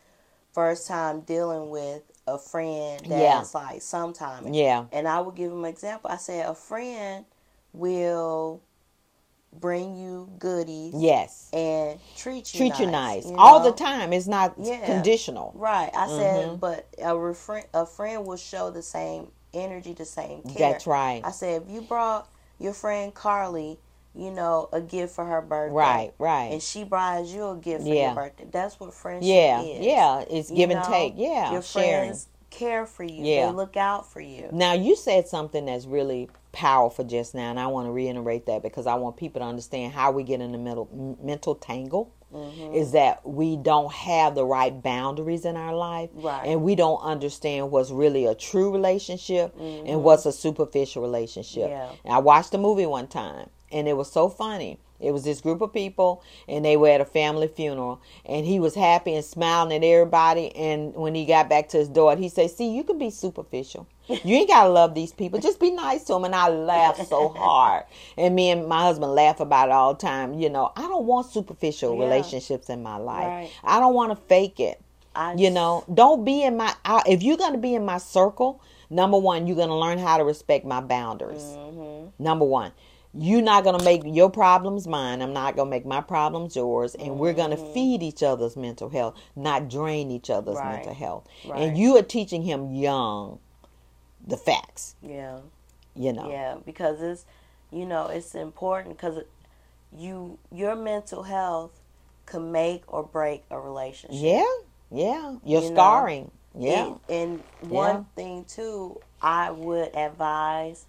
first 0.54 0.88
time 0.88 1.22
dealing 1.22 1.70
with 1.70 2.02
a 2.28 2.38
friend 2.40 3.02
Yeah. 3.06 3.38
that's 3.38 3.54
like 3.54 3.82
sometime 3.82 4.54
Yeah. 4.54 4.86
and 4.92 5.08
I 5.08 5.22
would 5.22 5.36
give 5.36 5.52
him 5.52 5.64
an 5.64 5.70
example. 5.70 6.10
I 6.12 6.18
said 6.18 6.46
a 6.50 6.56
friend 6.56 7.24
will 7.74 8.62
bring 9.54 9.96
you 9.98 10.30
goodies 10.40 10.94
Yes. 10.96 11.50
and 11.54 12.00
treat 12.16 12.54
you 12.54 12.60
Treat 12.60 12.70
nice, 12.70 12.80
you 12.80 12.86
nice 12.88 13.26
you 13.26 13.36
all 13.38 13.60
the 13.62 13.72
time. 13.72 14.14
It's 14.14 14.28
not 14.28 14.54
Yeah. 14.58 14.86
conditional. 14.86 15.52
Right. 15.56 15.90
I 15.96 16.08
said, 16.08 16.50
Mhm. 16.50 16.60
but 16.60 16.86
a 17.00 17.12
refri- 17.14 17.66
a 17.74 17.86
friend 17.86 18.26
will 18.26 18.38
show 18.38 18.70
the 18.70 18.84
same 18.84 19.32
energy, 19.54 19.94
the 19.94 20.06
same 20.06 20.42
care. 20.44 20.72
That's 20.72 20.86
right. 20.86 21.22
I 21.24 21.32
said, 21.32 21.64
if 21.64 21.70
you 21.70 21.82
brought 21.82 22.28
your 22.60 22.74
friend 22.74 23.14
Carly, 23.14 23.80
you 24.14 24.32
know, 24.32 24.68
a 24.72 24.82
gift 24.82 25.16
for 25.16 25.26
her 25.26 25.42
birthday, 25.42 25.74
Right. 25.74 26.14
Right. 26.20 26.52
and 26.52 26.62
she 26.62 26.84
brought 26.84 27.26
you 27.26 27.50
a 27.50 27.56
gift 27.56 27.84
for 27.84 27.88
Yeah. 27.94 28.08
your 28.08 28.16
birthday, 28.16 28.46
that's 28.52 28.80
what 28.80 28.94
friendship 28.94 29.28
yeah. 29.34 29.62
is. 29.62 29.86
Yeah. 29.86 30.20
It's 30.30 30.50
You 30.50 30.56
give 30.58 30.70
and 30.72 30.82
know, 30.82 30.88
take. 30.90 31.14
Yeah. 31.18 31.52
your 31.54 31.62
sharing. 31.62 32.10
friends 32.10 32.28
care 32.50 32.86
for 32.86 33.04
you. 33.04 33.24
Yeah. 33.24 33.48
They 33.48 33.52
look 33.54 33.78
out 33.78 34.06
for 34.08 34.20
you. 34.22 34.50
Now 34.52 34.74
you 34.74 34.96
said 34.96 35.28
something 35.28 35.66
that's 35.66 35.86
really 35.86 36.30
powerful 36.58 37.06
just 37.06 37.36
now, 37.36 37.50
and 37.52 37.60
I 37.60 37.68
want 37.68 37.88
to 37.88 37.92
reiterate 37.92 38.48
that 38.48 38.64
because 38.64 38.88
I 38.88 38.96
want 38.96 39.16
people 39.16 39.42
to 39.42 39.46
understand 39.46 39.94
how 39.94 40.12
we 40.12 40.24
get 40.24 40.42
in 40.42 40.52
the 40.52 40.58
middle 40.58 41.18
mental 41.24 41.54
tangle. 41.56 42.14
Mm-hmm. 42.34 42.74
Is 42.74 42.92
that 42.92 43.26
we 43.26 43.56
don't 43.56 43.90
have 43.94 44.36
the 44.36 44.44
right 44.44 44.84
boundaries 44.84 45.46
in 45.46 45.56
our 45.56 45.74
life, 45.74 46.10
Right. 46.14 46.46
and 46.46 46.62
we 46.62 46.76
don't 46.76 47.00
understand 47.00 47.72
what's 47.72 47.90
really 47.90 48.26
a 48.26 48.36
true 48.36 48.70
relationship 48.70 49.56
Mm-hmm. 49.58 49.88
and 49.88 50.04
what's 50.04 50.26
a 50.26 50.34
superficial 50.34 51.02
relationship. 51.02 51.70
Yeah. 51.70 51.90
And 52.04 52.14
I 52.14 52.18
watched 52.18 52.54
a 52.54 52.58
movie 52.58 52.86
one 52.86 53.08
time, 53.08 53.50
and 53.72 53.88
it 53.88 53.96
was 53.96 54.12
so 54.12 54.28
funny. 54.28 54.78
It 55.00 55.12
was 55.12 55.24
this 55.24 55.42
group 55.42 55.62
of 55.62 55.74
people, 55.74 56.24
and 56.48 56.66
they 56.66 56.76
were 56.76 56.90
at 56.90 57.02
a 57.02 57.06
family 57.06 57.48
funeral, 57.48 58.02
and 58.26 58.46
he 58.46 58.60
was 58.60 58.74
happy 58.76 59.14
and 59.14 59.24
smiling 59.24 59.72
at 59.76 59.84
everybody. 59.88 60.56
And 60.56 60.94
when 60.96 61.14
he 61.14 61.26
got 61.26 61.50
back 61.50 61.70
to 61.70 61.78
his 61.78 61.88
daughter, 61.88 62.20
he 62.20 62.30
said, 62.30 62.50
"See, 62.50 62.70
you 62.70 62.84
can 62.84 62.98
be 62.98 63.10
superficial. 63.12 63.86
You 64.08 64.38
ain't 64.38 64.48
gotta 64.50 64.70
love 64.70 64.96
these 64.96 65.12
people. 65.12 65.40
Just 65.40 65.60
be 65.60 65.70
nice 65.72 66.04
to 66.06 66.14
them." 66.14 66.24
And 66.26 66.34
I 66.34 66.50
laughed 66.50 67.06
so 67.08 67.30
hard, 67.38 67.84
and 68.18 68.36
me 68.36 68.50
and 68.50 68.68
my 68.68 68.82
husband 68.82 69.14
laugh 69.14 69.40
about 69.40 69.70
it 69.70 69.74
all 69.74 69.94
the 69.94 70.00
time. 70.00 70.34
You 70.34 70.50
know, 70.50 70.72
I 70.76 70.82
don't 70.84 71.06
want 71.06 71.28
superficial 71.28 71.94
Yeah. 71.96 72.04
relationships 72.04 72.70
in 72.70 72.82
my 72.82 72.98
life. 72.98 73.28
Right. 73.28 73.50
I 73.64 73.80
don't 73.80 73.94
want 73.94 74.12
to 74.12 74.16
fake 74.28 74.60
it. 74.60 74.82
I 75.16 75.34
You 75.34 75.50
know, 75.50 75.84
don't 75.94 76.24
be 76.26 76.44
in 76.44 76.58
my. 76.58 76.74
If 77.06 77.22
you're 77.24 77.38
gonna 77.38 77.58
be 77.58 77.76
in 77.76 77.86
my 77.86 77.98
circle, 77.98 78.62
number 78.90 79.18
one, 79.18 79.46
you're 79.48 79.58
gonna 79.58 79.78
learn 79.78 79.98
how 80.00 80.18
to 80.18 80.24
respect 80.24 80.64
my 80.66 80.80
boundaries. 80.82 81.42
Mm-hmm. 81.44 82.24
Number 82.24 82.46
one, 82.46 82.72
you're 83.18 83.42
not 83.42 83.64
gonna 83.64 83.84
make 83.84 84.02
your 84.06 84.30
problems 84.30 84.88
mine. 84.88 85.22
I'm 85.22 85.34
not 85.34 85.56
gonna 85.56 85.70
make 85.70 85.86
my 85.86 86.02
problems 86.02 86.56
yours, 86.56 86.96
and 86.96 87.20
we're 87.20 87.34
gonna 87.34 87.58
feed 87.58 88.04
each 88.04 88.24
other's 88.24 88.56
mental 88.58 88.90
health, 88.90 89.20
not 89.36 89.70
drain 89.70 90.12
each 90.12 90.30
other's 90.30 90.58
Mm-hmm. 90.58 90.68
Right. 90.68 90.76
mental 90.78 90.94
health. 90.94 91.28
Right. 91.46 91.62
And 91.62 91.78
you 91.78 91.98
are 91.98 92.04
teaching 92.04 92.44
him 92.44 92.72
young 92.76 93.40
the 94.26 94.38
facts. 94.38 94.96
Yeah. 95.02 95.40
You 95.96 96.14
know. 96.14 96.30
Yeah, 96.30 96.58
because 96.66 97.02
it's 97.02 97.26
you 97.72 97.86
know 97.86 98.08
it's 98.08 98.36
important 98.36 98.98
because 98.98 99.24
you 99.98 100.38
your 100.52 100.76
mental 100.76 101.24
health 101.24 101.72
can 102.26 102.52
make 102.52 102.84
or 102.88 103.04
break 103.04 103.44
a 103.52 103.60
relationship. 103.60 104.20
Yeah. 104.22 104.46
Yeah. 104.92 105.36
You're 105.44 105.62
You 105.64 105.70
know, 105.70 105.76
scarring. 105.76 106.32
Yeah. 106.58 106.96
And, 107.10 107.44
and 107.62 107.72
one 107.72 107.96
Yeah. 107.96 108.04
thing 108.16 108.46
too, 108.46 109.00
I 109.22 109.52
would 109.52 109.96
advise, 109.96 110.86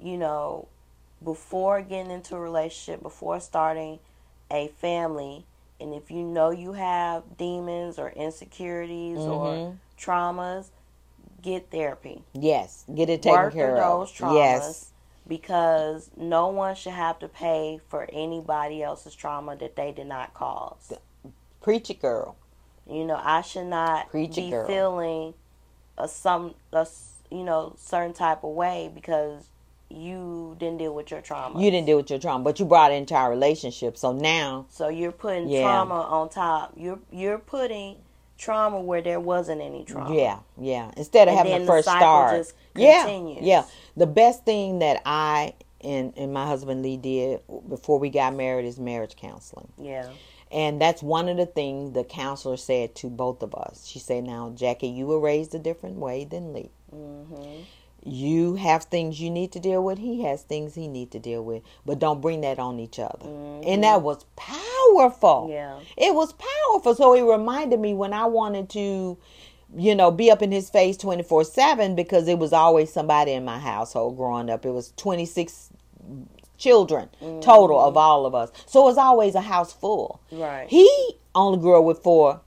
you 0.00 0.18
know, 0.18 0.68
before 1.22 1.80
getting 1.82 2.10
into 2.10 2.36
a 2.36 2.40
relationship, 2.40 3.02
before 3.02 3.40
starting 3.40 3.98
a 4.50 4.68
family, 4.68 5.44
and 5.80 5.92
if 5.94 6.10
you 6.10 6.22
know 6.22 6.50
you 6.50 6.72
have 6.74 7.36
demons 7.36 7.98
or 7.98 8.10
insecurities 8.10 9.18
or 9.18 9.54
Mhm. 9.54 9.76
traumas, 9.98 10.70
get 11.42 11.70
therapy. 11.70 12.24
Yes. 12.32 12.84
Get 12.94 13.08
it 13.10 13.22
taken 13.22 13.38
Work 13.40 13.52
care 13.54 13.70
of. 13.76 13.76
those 13.76 14.12
traumas. 14.12 14.34
Yes. 14.34 14.92
Because 15.28 16.10
no 16.16 16.46
one 16.48 16.76
should 16.76 16.92
have 16.92 17.18
to 17.18 17.28
pay 17.28 17.80
for 17.88 18.08
anybody 18.12 18.82
else's 18.82 19.14
trauma 19.14 19.56
that 19.56 19.74
they 19.74 19.90
did 19.90 20.06
not 20.06 20.32
cause. 20.34 20.92
Preach 21.60 21.90
it, 21.90 22.00
girl. 22.00 22.36
You 22.88 23.04
know, 23.04 23.20
I 23.20 23.40
should 23.40 23.66
not 23.66 24.08
Preach 24.10 24.36
be 24.36 24.50
girl. 24.50 24.66
feeling 24.68 25.34
a 25.98 26.06
some 26.06 26.54
a, 26.72 26.86
you 27.30 27.42
know 27.42 27.74
certain 27.76 28.12
type 28.12 28.44
of 28.44 28.50
way 28.50 28.88
because 28.94 29.48
you 29.90 30.56
didn't 30.58 30.78
deal 30.78 30.94
with 30.94 31.10
your 31.10 31.20
trauma. 31.20 31.60
You 31.62 31.70
didn't 31.70 31.86
deal 31.86 31.96
with 31.98 32.10
your 32.10 32.18
trauma, 32.18 32.42
but 32.44 32.58
you 32.58 32.64
brought 32.66 32.92
it 32.92 32.96
into 32.96 33.14
our 33.14 33.30
relationship. 33.30 33.96
So 33.96 34.12
now, 34.12 34.66
So 34.68 34.88
you're 34.88 35.12
putting 35.12 35.48
Yeah. 35.48 35.62
trauma 35.62 35.94
on 36.02 36.28
top. 36.28 36.72
You're 36.76 36.98
you're 37.10 37.38
putting 37.38 37.96
trauma 38.38 38.80
where 38.80 39.00
there 39.00 39.20
wasn't 39.20 39.60
any 39.62 39.84
trauma. 39.84 40.14
yeah, 40.14 40.38
yeah. 40.60 40.90
Instead 40.96 41.28
of 41.28 41.32
And 41.32 41.38
having 41.38 41.52
the 41.54 41.58
the 41.60 41.66
first 41.66 41.84
cycle 41.86 42.00
start, 42.00 42.36
just 42.38 42.54
yeah, 42.74 43.06
yeah. 43.40 43.64
The 43.96 44.06
best 44.06 44.44
thing 44.44 44.80
that 44.80 45.02
I 45.06 45.54
and 45.82 46.12
and 46.16 46.32
my 46.32 46.46
husband 46.46 46.82
Lee 46.82 46.96
did 46.96 47.40
before 47.68 47.98
we 47.98 48.10
got 48.10 48.34
married 48.34 48.66
is 48.66 48.78
marriage 48.78 49.16
counseling. 49.16 49.68
Yeah. 49.78 50.08
And 50.52 50.80
that's 50.80 51.02
one 51.02 51.28
of 51.28 51.36
the 51.36 51.46
things 51.46 51.92
the 51.92 52.04
counselor 52.04 52.56
said 52.56 52.94
to 52.96 53.08
both 53.08 53.42
of 53.42 53.54
us. 53.54 53.84
She 53.86 53.98
said, 53.98 54.24
"Now, 54.24 54.50
Jackie, 54.54 54.86
you 54.88 55.06
were 55.06 55.18
raised 55.18 55.54
a 55.54 55.58
different 55.58 55.96
way 55.96 56.24
than 56.24 56.52
Lee. 56.52 56.70
Mhm. 56.94 57.64
You 58.04 58.54
have 58.56 58.84
things 58.84 59.20
you 59.20 59.30
need 59.30 59.52
to 59.52 59.60
deal 59.60 59.82
with. 59.82 59.98
He 59.98 60.22
has 60.22 60.42
things 60.42 60.74
he 60.74 60.86
need 60.86 61.10
to 61.12 61.18
deal 61.18 61.44
with. 61.44 61.62
But 61.84 61.98
don't 61.98 62.20
bring 62.20 62.42
that 62.42 62.58
on 62.58 62.78
each 62.78 62.98
other." 62.98 63.26
And 63.26 63.82
that 63.84 63.96
mm-hmm. 63.96 64.04
was 64.04 64.24
powerful. 64.36 65.48
Yeah. 65.50 65.80
It 65.96 66.14
was 66.14 66.32
powerful. 66.32 66.94
So 66.94 67.14
it 67.14 67.22
reminded 67.22 67.80
me 67.80 67.94
when 67.94 68.12
I 68.12 68.26
wanted 68.26 68.70
to, 68.70 69.18
you 69.76 69.94
know, 69.94 70.10
be 70.10 70.30
up 70.30 70.42
in 70.42 70.52
his 70.52 70.70
face 70.70 70.96
24 70.96 71.44
7 71.44 71.94
because 71.94 72.28
it 72.28 72.38
was 72.38 72.52
always 72.52 72.92
somebody 72.92 73.32
in 73.32 73.44
my 73.44 73.58
household 73.58 74.16
growing 74.16 74.50
up. 74.50 74.64
It 74.64 74.70
was 74.70 74.92
26 74.96 75.70
children 76.58 77.08
total 77.40 77.78
of 77.80 77.94
mm-hmm. 77.94 77.98
all 77.98 78.26
of 78.26 78.34
us. 78.34 78.50
So 78.66 78.82
it 78.82 78.84
was 78.84 78.98
always 78.98 79.34
a 79.34 79.40
house 79.40 79.72
full. 79.72 80.20
Right. 80.30 80.68
He 80.68 80.88
only 81.34 81.58
grew 81.58 81.78
up 81.78 81.84
with 81.84 82.02
four, 82.02 82.40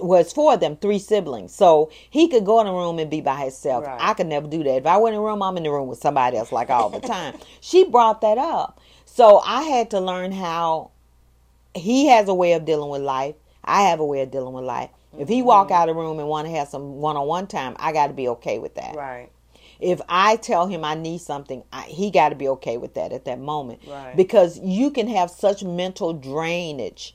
was 0.00 0.32
four 0.32 0.54
of 0.54 0.60
them, 0.60 0.76
three 0.76 0.98
siblings. 0.98 1.54
So 1.54 1.90
he 2.10 2.28
could 2.28 2.44
go 2.44 2.60
in 2.60 2.66
a 2.66 2.72
room 2.72 2.98
and 2.98 3.10
be 3.10 3.20
by 3.20 3.40
himself. 3.40 3.84
Right. 3.84 3.98
I 4.00 4.14
could 4.14 4.26
never 4.26 4.46
do 4.46 4.62
that. 4.64 4.76
If 4.76 4.86
I 4.86 4.96
went 4.96 5.14
in 5.14 5.20
a 5.20 5.24
room, 5.24 5.42
I'm 5.42 5.56
in 5.56 5.62
the 5.62 5.70
room 5.70 5.88
with 5.88 5.98
somebody 5.98 6.36
else 6.36 6.52
like 6.52 6.70
all 6.70 6.90
the 6.90 7.00
time. 7.00 7.36
she 7.60 7.84
brought 7.84 8.20
that 8.20 8.38
up. 8.38 8.80
So 9.04 9.40
I 9.44 9.62
had 9.62 9.90
to 9.90 10.00
learn 10.00 10.32
how 10.32 10.90
he 11.74 12.06
has 12.06 12.28
a 12.28 12.34
way 12.34 12.52
of 12.52 12.64
dealing 12.64 12.90
with 12.90 13.02
life. 13.02 13.34
I 13.64 13.82
have 13.82 14.00
a 14.00 14.04
way 14.04 14.20
of 14.22 14.30
dealing 14.30 14.52
with 14.52 14.64
life. 14.64 14.90
If 15.18 15.28
he 15.28 15.42
walk 15.42 15.68
mm-hmm. 15.68 15.74
out 15.74 15.88
of 15.88 15.96
the 15.96 16.00
room 16.00 16.18
and 16.18 16.28
want 16.28 16.46
to 16.46 16.52
have 16.54 16.68
some 16.68 16.96
one-on-one 16.96 17.46
time, 17.46 17.74
I 17.78 17.92
got 17.92 18.08
to 18.08 18.12
be 18.12 18.28
okay 18.28 18.58
with 18.58 18.74
that. 18.74 18.94
Right. 18.94 19.30
If 19.80 20.00
I 20.08 20.36
tell 20.36 20.66
him 20.66 20.84
I 20.84 20.94
need 20.94 21.20
something, 21.20 21.62
I, 21.72 21.82
he 21.82 22.10
got 22.10 22.30
to 22.30 22.34
be 22.34 22.48
okay 22.48 22.76
with 22.76 22.94
that 22.94 23.12
at 23.12 23.24
that 23.26 23.38
moment. 23.38 23.80
Right. 23.86 24.16
Because 24.16 24.58
you 24.60 24.90
can 24.90 25.08
have 25.08 25.30
such 25.30 25.62
mental 25.62 26.12
drainage 26.12 27.14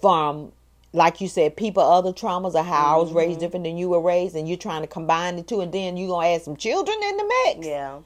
from, 0.00 0.52
like 0.92 1.20
you 1.20 1.28
said, 1.28 1.56
people 1.56 1.82
other 1.82 2.12
traumas 2.12 2.54
or 2.54 2.62
how 2.62 2.94
I 2.94 2.96
was 2.98 3.08
Mm-hmm. 3.08 3.18
raised 3.18 3.40
different 3.40 3.64
than 3.64 3.76
you 3.78 3.88
were 3.88 4.00
raised, 4.00 4.36
and 4.36 4.46
you're 4.48 4.58
trying 4.58 4.82
to 4.82 4.86
combine 4.88 5.36
the 5.36 5.42
two, 5.42 5.60
and 5.60 5.72
then 5.72 5.96
you're 5.96 6.08
gonna 6.08 6.28
add 6.28 6.42
some 6.42 6.56
children 6.56 6.96
in 7.02 7.16
the 7.16 7.32
mix. 7.46 7.66
Yeah. 7.66 7.98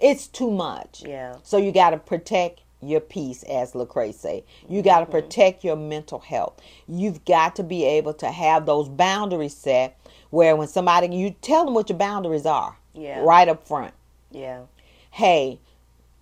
It's 0.00 0.26
too 0.26 0.50
much. 0.50 1.02
Yeah. 1.06 1.36
So 1.42 1.56
you 1.56 1.72
got 1.72 1.90
to 1.90 1.96
protect 1.98 2.60
your 2.82 3.00
peace, 3.00 3.42
as 3.44 3.72
Lecrae 3.72 4.12
say. 4.12 4.44
You 4.68 4.82
got 4.82 5.02
Mm-hmm. 5.02 5.12
to 5.12 5.20
protect 5.22 5.64
your 5.64 5.76
mental 5.76 6.18
health. 6.18 6.60
You've 6.86 7.24
got 7.24 7.56
to 7.56 7.62
be 7.62 7.84
able 7.84 8.12
to 8.14 8.30
have 8.30 8.66
those 8.66 8.88
boundaries 8.90 9.56
set 9.56 9.98
where 10.30 10.54
when 10.56 10.68
somebody 10.68 11.14
you 11.16 11.30
tell 11.40 11.64
them 11.64 11.72
what 11.74 11.88
your 11.88 11.96
boundaries 11.98 12.44
are, 12.44 12.76
Yeah. 12.92 13.20
right 13.20 13.48
up 13.48 13.66
front. 13.66 13.94
Yeah. 14.30 14.62
Hey, 15.12 15.60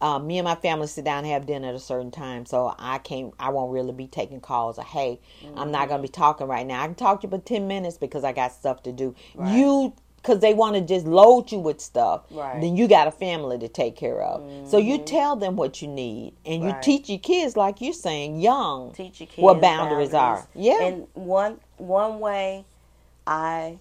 um, 0.02 0.26
me 0.26 0.38
and 0.38 0.44
my 0.44 0.56
family 0.56 0.88
sit 0.88 1.04
down 1.04 1.18
and 1.20 1.28
have 1.28 1.46
dinner 1.46 1.68
at 1.68 1.74
a 1.76 1.80
certain 1.80 2.10
time, 2.10 2.44
so 2.44 2.74
I 2.78 2.98
can't. 2.98 3.32
I 3.38 3.50
won't 3.50 3.72
really 3.72 3.92
be 3.92 4.08
taking 4.08 4.40
calls. 4.40 4.78
Or 4.78 4.84
hey, 4.84 5.20
I'm 5.56 5.70
not 5.70 5.88
gonna 5.88 6.02
be 6.02 6.08
talking 6.08 6.48
right 6.48 6.66
now. 6.66 6.82
I 6.82 6.86
can 6.86 6.96
talk 6.96 7.22
to 7.22 7.28
you 7.28 7.30
for 7.30 7.38
ten 7.38 7.68
minutes 7.68 7.98
because 7.98 8.24
I 8.24 8.32
got 8.32 8.52
stuff 8.52 8.82
to 8.84 8.92
do. 8.92 9.14
Right. 9.34 9.54
You. 9.54 9.94
Because 10.16 10.38
they 10.38 10.54
want 10.54 10.76
to 10.76 10.80
just 10.82 11.04
load 11.04 11.50
you 11.50 11.58
with 11.58 11.80
stuff, 11.80 12.22
Right. 12.30 12.60
then 12.60 12.76
you 12.76 12.86
got 12.86 13.08
a 13.08 13.10
family 13.10 13.58
to 13.58 13.66
take 13.68 13.96
care 13.96 14.22
of. 14.22 14.68
So 14.68 14.78
you 14.78 14.98
tell 14.98 15.34
them 15.34 15.56
what 15.56 15.82
you 15.82 15.88
need, 15.88 16.34
and 16.46 16.62
you 16.62 16.70
Right. 16.70 16.82
teach 16.82 17.08
your 17.10 17.18
kids, 17.18 17.56
like 17.56 17.80
you're 17.80 17.92
saying, 17.92 18.40
young, 18.40 18.92
Teach 18.92 19.18
your 19.20 19.26
kids 19.26 19.38
what 19.38 19.60
boundaries, 19.60 20.14
are. 20.14 20.46
Yeah, 20.54 20.78
And 20.80 21.08
one 21.14 21.58
one 21.76 22.20
way 22.20 22.66
I 23.26 23.78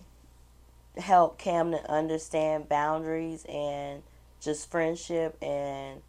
help 0.98 1.38
Camden 1.38 1.86
understand 1.88 2.68
boundaries 2.70 3.46
and 3.46 4.04
just 4.42 4.70
friendship 4.72 5.38
and 5.44 6.02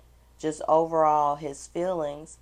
just 0.43 0.61
overall 0.69 1.37
his 1.37 1.69
feelings, 1.69 2.39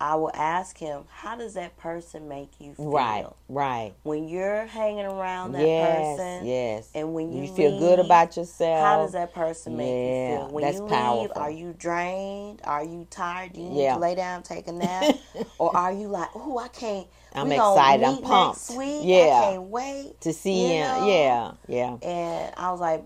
I 0.00 0.14
will 0.14 0.30
ask 0.32 0.78
him, 0.78 1.04
"How 1.10 1.36
does 1.36 1.54
that 1.54 1.76
person 1.76 2.26
make 2.26 2.52
you 2.58 2.72
feel?" 2.72 2.90
right, 2.90 3.26
right. 3.50 3.92
When 4.02 4.28
you're 4.28 4.64
hanging 4.64 5.04
around 5.04 5.52
that 5.52 5.66
yes, 5.66 6.16
person, 6.16 6.46
yes. 6.46 6.88
and 6.94 7.12
when 7.12 7.30
you, 7.32 7.46
feel 7.48 7.78
good 7.78 7.98
about 7.98 8.34
yourself. 8.34 8.80
How 8.80 9.02
does 9.02 9.12
that 9.12 9.34
person 9.34 9.76
make 9.76 9.88
Yeah, 9.88 10.30
you 10.30 10.38
feel? 10.38 10.48
When 10.52 10.64
that's 10.64 10.76
you 10.78 10.82
leave, 10.84 10.90
powerful. 10.92 11.42
are 11.42 11.50
you 11.50 11.74
drained? 11.76 12.60
Are 12.64 12.82
you 12.82 13.06
tired? 13.10 13.52
Do 13.52 13.60
you 13.60 13.68
need 13.68 13.82
Yeah. 13.82 13.94
to 13.94 14.00
lay 14.00 14.14
down, 14.14 14.42
take 14.42 14.68
a 14.68 14.72
nap? 14.72 15.16
or 15.58 15.76
are 15.76 15.92
you 15.92 16.08
like, 16.08 16.30
oh, 16.34 16.56
I 16.56 16.68
can't. 16.68 17.06
I'm 17.34 17.52
excited. 17.52 18.04
I'm 18.04 18.22
pumped. 18.22 18.70
Next 18.70 18.78
week. 18.78 19.00
Yeah. 19.02 19.16
I 19.42 19.50
can't 19.52 19.62
wait. 19.64 20.20
to 20.22 20.32
see 20.32 20.62
you 20.62 20.68
him? 20.68 20.86
know? 20.88 21.06
Yeah, 21.08 21.52
yeah. 21.68 22.08
And 22.08 22.54
I 22.56 22.70
was 22.70 22.80
like, 22.80 23.04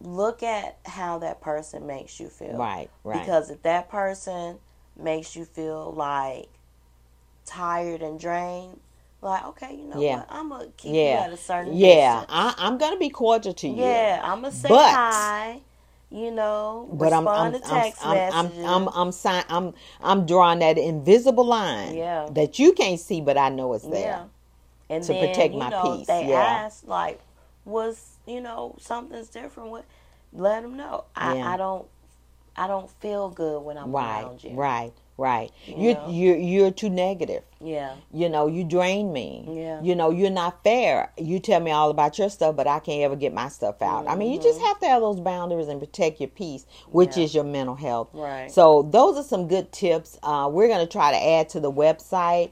look 0.00 0.42
at 0.42 0.78
how 0.86 1.18
that 1.18 1.40
person 1.40 1.86
makes 1.86 2.18
you 2.20 2.28
feel. 2.28 2.56
Right, 2.56 2.88
right. 3.04 3.18
Because 3.20 3.50
if 3.50 3.62
that 3.62 3.88
person 3.90 4.58
makes 4.98 5.36
you 5.36 5.44
feel 5.44 5.92
like 5.92 6.48
tired 7.46 8.02
and 8.02 8.18
drained, 8.18 8.80
like, 9.22 9.44
okay, 9.46 9.74
you 9.74 9.84
know 9.84 10.00
Yeah. 10.00 10.16
what? 10.18 10.26
I'm 10.30 10.48
going 10.48 10.66
to 10.66 10.72
keep 10.76 10.94
yeah, 10.94 11.18
you 11.20 11.24
at 11.26 11.32
a 11.32 11.36
certain 11.36 11.74
yeah. 11.76 12.20
distance. 12.20 12.26
I, 12.30 12.54
I'm 12.58 12.78
gonna 12.78 12.96
be 12.96 13.10
cordial 13.10 13.52
to 13.52 13.68
you. 13.68 13.82
Yeah, 13.82 14.20
I'm 14.24 14.40
gonna 14.42 14.52
say 14.52 14.68
But- 14.68 14.94
hi. 14.94 15.60
You 16.12 16.32
know, 16.32 16.88
But 16.92 17.12
I'm 17.12 17.28
I'm 17.28 17.52
to 17.52 17.58
I'm 17.68 17.82
text 17.82 18.04
I'm, 18.04 18.16
I'm 18.16 18.44
messages. 18.46 18.64
I'm 18.64 18.88
I'm 18.88 19.12
sign, 19.12 19.44
I'm 19.48 19.74
I'm 20.02 20.26
drawing 20.26 20.58
that 20.58 20.76
invisible 20.76 21.44
line 21.44 21.94
Yeah. 21.94 22.26
that 22.32 22.58
you 22.58 22.72
can't 22.72 22.98
see, 22.98 23.20
but 23.20 23.38
I 23.38 23.48
know 23.48 23.74
it's 23.74 23.84
there. 23.86 24.00
yeah, 24.00 24.24
and 24.88 25.04
to 25.04 25.12
then, 25.12 25.28
protect 25.28 25.54
my 25.54 25.68
know, 25.68 25.98
peace, 25.98 26.08
They 26.08 26.30
yeah. 26.30 26.34
ask 26.64 26.84
like, 26.88 27.20
was 27.64 28.16
you 28.26 28.40
know 28.40 28.76
something's 28.80 29.28
different? 29.28 29.70
with 29.70 29.84
Let 30.32 30.62
them 30.62 30.76
know. 30.76 31.04
I 31.16 31.36
Yeah. 31.36 31.52
I 31.52 31.56
don't 31.56 31.86
I 32.56 32.66
don't 32.66 32.90
feel 33.00 33.30
good 33.30 33.62
when 33.62 33.78
I'm 33.78 33.92
Right, 33.92 34.22
around 34.22 34.42
you. 34.44 34.50
right, 34.50 34.92
right. 35.16 35.50
You 35.66 35.74
You 35.76 35.94
know? 35.94 36.08
you 36.08 36.34
you're 36.34 36.70
too 36.72 36.90
negative. 36.90 37.42
Yeah. 37.60 37.94
You 38.12 38.28
know, 38.28 38.46
you 38.48 38.64
drain 38.64 39.12
me. 39.12 39.44
Yeah. 39.48 39.80
You 39.82 39.94
know, 39.94 40.10
you're 40.10 40.30
not 40.30 40.62
fair. 40.64 41.12
You 41.16 41.38
tell 41.38 41.60
me 41.60 41.70
all 41.70 41.90
about 41.90 42.18
your 42.18 42.28
stuff, 42.28 42.56
but 42.56 42.66
I 42.66 42.80
can't 42.80 43.02
ever 43.02 43.16
get 43.16 43.32
my 43.32 43.48
stuff 43.48 43.80
out. 43.82 44.08
I 44.08 44.16
mean, 44.16 44.32
you 44.32 44.40
just 44.40 44.60
have 44.60 44.78
to 44.80 44.86
have 44.86 45.00
those 45.00 45.20
boundaries 45.20 45.68
and 45.68 45.78
protect 45.80 46.20
your 46.20 46.28
peace, 46.28 46.66
which 46.90 47.10
Mm-hmm. 47.10 47.20
Yeah. 47.20 47.24
is 47.26 47.34
your 47.34 47.44
mental 47.44 47.76
health. 47.76 48.08
Right. 48.12 48.50
So 48.50 48.82
those 48.82 49.16
are 49.16 49.22
some 49.24 49.46
good 49.46 49.70
tips. 49.72 50.18
Uh, 50.22 50.48
we're 50.52 50.68
going 50.68 50.84
to 50.86 50.90
try 50.90 51.12
to 51.12 51.18
add 51.22 51.48
to 51.50 51.60
the 51.60 51.70
website 51.72 52.50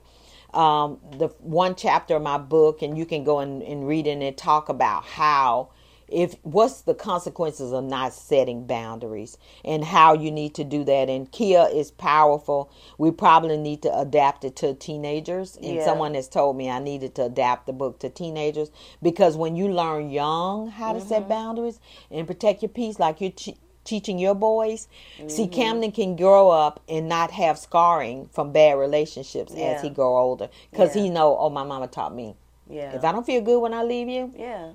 um, 0.54 0.98
the 1.18 1.28
one 1.40 1.74
chapter 1.76 2.16
of 2.16 2.22
my 2.22 2.38
book, 2.38 2.82
and 2.82 2.98
you 2.98 3.06
can 3.06 3.24
go 3.24 3.40
and, 3.40 3.62
and 3.62 3.87
read 3.88 4.06
it 4.06 4.22
and 4.22 4.37
talk 4.37 4.68
about 4.68 5.04
how 5.04 5.70
if 6.08 6.37
what's 6.42 6.82
the 6.82 6.94
consequences 6.94 7.72
of 7.72 7.84
not 7.84 8.14
setting 8.14 8.66
boundaries 8.66 9.38
and 9.64 9.84
how 9.84 10.14
you 10.14 10.30
need 10.30 10.54
to 10.54 10.64
do 10.64 10.84
that 10.84 11.11
and 11.11 11.32
kia 11.32 11.68
is 11.72 11.90
powerful 11.92 12.72
we 12.98 13.11
probably 13.11 13.56
need 13.58 13.82
to 13.82 13.98
adapt 14.00 14.44
it 14.44 14.56
to 14.56 14.74
teenagers 14.74 15.58
and 15.64 15.80
Yeah. 15.80 15.82
someone 15.82 16.14
has 16.14 16.28
told 16.28 16.56
me 16.56 16.70
i 16.70 16.78
needed 16.80 17.14
to 17.16 17.24
adapt 17.24 17.66
the 17.66 17.74
book 17.74 17.98
to 18.00 18.08
teenagers 18.11 18.70
because 19.02 19.37
when 19.37 19.56
you 19.56 19.68
learn 19.68 20.11
young 20.11 20.68
how 20.68 20.94
to 20.94 21.00
Mm-hmm. 21.00 21.02
set 21.02 21.28
boundaries 21.28 21.80
and 22.12 22.28
protect 22.28 22.62
your 22.62 22.70
peace 22.70 23.00
like 23.00 23.20
you're 23.20 23.32
teaching 23.88 24.18
your 24.18 24.35
boys 24.35 24.88
see 25.29 25.44
Mm-hmm. 25.44 25.53
camden 25.61 25.92
can 25.92 26.16
grow 26.16 26.51
up 26.51 26.81
and 26.88 27.09
not 27.09 27.31
have 27.33 27.59
scarring 27.59 28.29
from 28.33 28.53
bad 28.53 28.74
relationships 28.79 29.53
Yeah. 29.57 29.66
as 29.72 29.83
he 29.83 29.90
grow 29.90 30.16
older 30.18 30.48
because 30.70 30.94
Yeah. 30.94 31.03
he 31.05 31.11
know 31.11 31.37
oh 31.38 31.51
my 31.51 31.64
mama 31.64 31.87
taught 31.88 32.14
me 32.14 32.35
Yeah. 32.68 32.94
if 32.96 33.03
i 33.05 33.12
don't 33.12 33.27
feel 33.27 33.40
good 33.42 33.61
when 33.61 33.74
i 33.74 33.83
leave 33.83 34.09
you 34.09 34.33
yeah. 34.37 34.70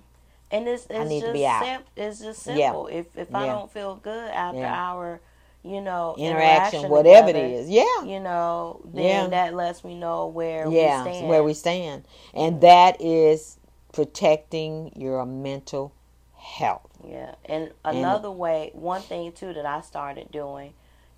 And 0.52 0.67
it's 0.67 0.86
it's 0.89 1.10
need 1.10 1.21
to 1.21 1.28
just 1.28 1.34
be 1.34 1.47
out. 1.47 1.63
sim- 1.65 1.82
it's 1.95 2.19
just 2.19 2.45
Yeah. 2.45 2.56
simple. 2.69 2.86
If 2.88 3.08
if 3.17 3.34
I 3.34 3.45
Yeah. 3.45 3.54
don't 3.54 3.71
feel 3.71 3.95
good 3.95 4.30
after 4.30 4.60
Yeah. 4.60 4.89
our, 4.91 5.19
you 5.63 5.82
know, 5.82 6.13
interaction 6.15 6.89
whatever 6.91 7.28
together, 7.30 7.45
it 7.47 7.52
is 7.62 7.69
yeah 7.71 8.04
you 8.06 8.19
know, 8.19 8.80
then 8.86 9.04
Yeah. 9.04 9.28
that 9.30 9.56
lets 9.56 9.84
me 9.84 9.95
know 9.95 10.28
where 10.28 10.67
yeah, 10.69 11.04
we 11.04 11.10
stand. 11.12 11.28
where 11.28 11.43
we 11.43 11.54
stand. 11.56 12.04
And 12.36 12.62
that 12.62 13.02
is 13.02 13.58
protecting 13.93 14.91
your 14.95 15.26
mental 15.26 15.91
health. 16.38 16.92
Yeah, 17.07 17.35
and 17.45 17.71
another 17.83 18.31
way, 18.31 18.71
one 18.73 19.01
thing 19.01 19.31
too 19.31 19.53
that 19.53 19.65
I 19.65 19.81
started 19.81 20.31
doing 20.31 20.73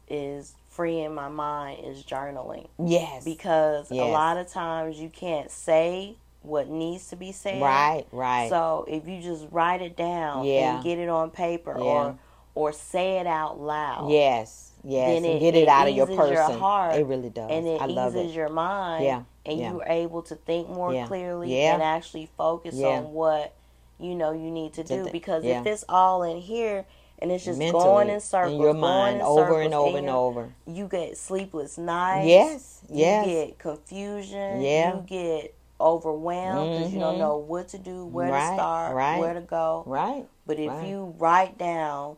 is 0.08 0.54
freeing 0.70 1.14
my 1.16 1.30
mind 1.30 1.84
is 1.86 2.04
journaling 2.04 2.68
Yes. 2.78 3.24
because 3.26 3.90
a 3.92 3.96
lot 4.06 4.38
of 4.38 4.48
times 4.48 5.00
you 5.00 5.10
can't 5.10 5.50
say 5.50 6.16
what 6.42 6.68
needs 6.70 7.10
to 7.10 7.16
be 7.16 7.32
said. 7.32 7.62
right, 7.62 8.06
right. 8.12 8.50
So 8.50 8.86
if 8.88 9.08
you 9.08 9.20
just 9.22 9.48
write 9.52 9.82
it 9.82 9.96
down 9.96 10.44
Yeah. 10.46 10.76
and 10.76 10.84
get 10.84 11.00
it 11.00 11.10
on 11.10 11.32
paper 11.32 11.76
Yeah. 11.78 11.84
or 11.84 12.20
or 12.54 12.72
say 12.72 13.18
it 13.20 13.28
out 13.28 13.60
loud. 13.60 14.10
yes, 14.12 14.72
yes. 14.84 15.08
Then 15.08 15.18
and 15.18 15.26
it- 15.26 15.40
get 15.40 15.56
it, 15.56 15.64
it 15.64 15.68
out 15.68 15.90
of 15.90 15.96
your 15.96 16.10
eases 16.10 16.30
your 16.32 16.52
heart, 16.58 16.96
it 16.96 17.06
really 17.06 17.30
does. 17.30 17.50
And 17.52 17.68
it 17.68 17.82
I 17.82 17.86
love 17.88 18.16
eases 18.16 18.32
it. 18.32 18.36
your 18.36 18.48
mind. 18.50 19.04
Yeah, 19.04 19.24
And 19.46 19.60
yeah. 19.60 19.72
you're 19.72 19.84
able 19.86 20.22
to 20.24 20.36
think 20.36 20.70
more 20.70 21.06
clearly 21.08 21.60
and 21.60 21.82
actually 21.84 22.28
focus 22.38 22.82
on 22.82 23.12
what 23.12 23.54
you 24.00 24.16
know 24.16 24.32
you 24.34 24.52
need 24.52 24.74
to 24.74 24.84
do. 24.84 25.10
because 25.12 25.44
yeah. 25.44 25.62
if 25.62 25.66
it's 25.68 25.86
all 25.90 26.24
in 26.24 26.38
here 26.38 26.86
and 27.20 27.32
it's 27.32 27.46
just 27.46 27.58
Mentally, 27.60 27.84
going 27.84 28.10
in 28.10 28.20
circles, 28.20 28.54
in 28.56 28.62
your 28.62 28.74
going 28.74 28.82
mind 28.82 29.16
in 29.18 29.22
over 29.22 29.62
and 29.62 29.74
over 29.74 29.98
in 29.98 30.04
and 30.06 30.10
over. 30.10 30.54
you 30.68 30.88
get 30.88 31.18
sleepless 31.18 31.78
nights. 31.78 32.28
Yes, 32.28 32.82
You 32.90 32.98
get 33.26 33.58
confusion. 33.58 34.62
Yeah. 34.62 34.96
You 34.98 35.02
get 35.08 35.56
overwhelmed 35.80 36.72
because 36.72 36.94
you 36.94 37.00
don't 37.00 37.16
Mhm. 37.16 37.20
know 37.20 37.38
what 37.38 37.70
to 37.70 37.78
do, 37.78 38.06
where 38.06 38.32
Right, 38.32 38.50
to 38.50 38.56
start, 38.56 38.96
right. 38.96 39.20
where 39.20 39.34
to 39.34 39.42
go. 39.42 39.84
Right. 39.86 40.28
But 40.46 40.60
if 40.60 40.70
right. 40.70 40.88
you 40.88 41.14
write 41.18 41.58
down 41.58 42.18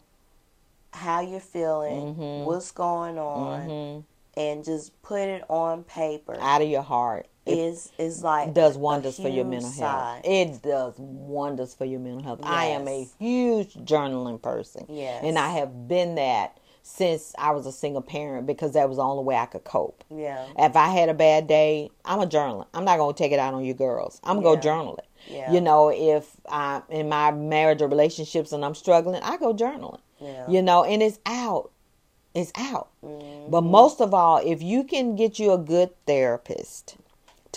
how 0.93 1.21
you're 1.21 1.39
feeling, 1.39 2.15
Mhm. 2.15 2.45
what's 2.45 2.71
going 2.71 3.17
on, 3.19 3.69
hmm 3.69 3.99
and 4.39 4.63
just 4.63 5.01
put 5.01 5.21
it 5.21 5.43
on 5.49 5.83
paper 5.83 6.37
Out 6.39 6.61
of 6.61 6.67
your 6.69 6.83
heart. 6.83 7.25
It 7.47 7.57
is 7.57 7.91
is 7.97 8.23
like 8.23 8.53
does 8.53 8.77
wonders 8.77 9.17
for 9.17 9.27
your 9.29 9.45
mental 9.45 9.69
sign. 9.69 9.87
health. 9.87 10.21
It 10.25 10.61
does 10.61 10.93
wonders 10.97 11.73
for 11.73 11.85
your 11.85 11.99
mental 11.99 12.23
health. 12.23 12.39
I 12.43 12.65
am 12.67 12.87
a 12.87 13.07
huge 13.19 13.73
journaling 13.75 14.41
person. 14.41 14.85
Yes. 14.89 15.23
And 15.23 15.37
I 15.39 15.49
have 15.49 15.87
been 15.87 16.15
that 16.15 16.57
since 16.83 17.33
I 17.37 17.51
was 17.51 17.65
a 17.65 17.71
single 17.71 18.01
parent 18.01 18.47
because 18.47 18.73
that 18.73 18.87
was 18.87 18.97
the 18.97 19.03
only 19.03 19.23
way 19.23 19.35
I 19.35 19.45
could 19.45 19.65
cope. 19.65 20.03
Yeah. 20.09 20.45
If 20.57 20.75
I 20.77 20.87
had 20.87 21.09
a 21.09 21.13
bad 21.13 21.45
day, 21.47 21.89
I'm 22.05 22.19
a 22.19 22.25
journaler. 22.25 22.65
I'm 22.73 22.85
not 22.85 22.97
going 22.97 23.13
to 23.13 23.17
take 23.17 23.31
it 23.33 23.39
out 23.39 23.53
on 23.53 23.63
you 23.65 23.73
girls. 23.73 24.21
I'm 24.23 24.41
going 24.41 24.59
to 24.61 24.67
Yeah. 24.67 24.73
go 24.73 24.77
journal 24.79 24.97
it. 24.97 25.05
Yeah. 25.29 25.51
You 25.51 25.59
know, 25.59 25.89
if 25.89 26.31
I'm 26.49 26.83
in 26.89 27.09
my 27.09 27.31
marriage 27.31 27.81
or 27.81 27.87
relationships 27.89 28.53
and 28.53 28.63
I'm 28.63 28.75
struggling, 28.75 29.21
I 29.21 29.35
go 29.37 29.53
journaling. 29.53 29.99
Yeah. 30.21 30.49
You 30.49 30.61
know, 30.61 30.83
and 30.85 31.03
it's 31.03 31.19
out. 31.25 31.71
It's 32.33 32.51
out. 32.55 32.89
Mhm. 33.03 33.49
But 33.49 33.61
most 33.61 33.99
of 33.99 34.13
all, 34.13 34.37
if 34.37 34.61
you 34.61 34.83
can 34.85 35.15
get 35.15 35.39
you 35.39 35.51
a 35.51 35.57
good 35.57 35.89
therapist 36.05 36.95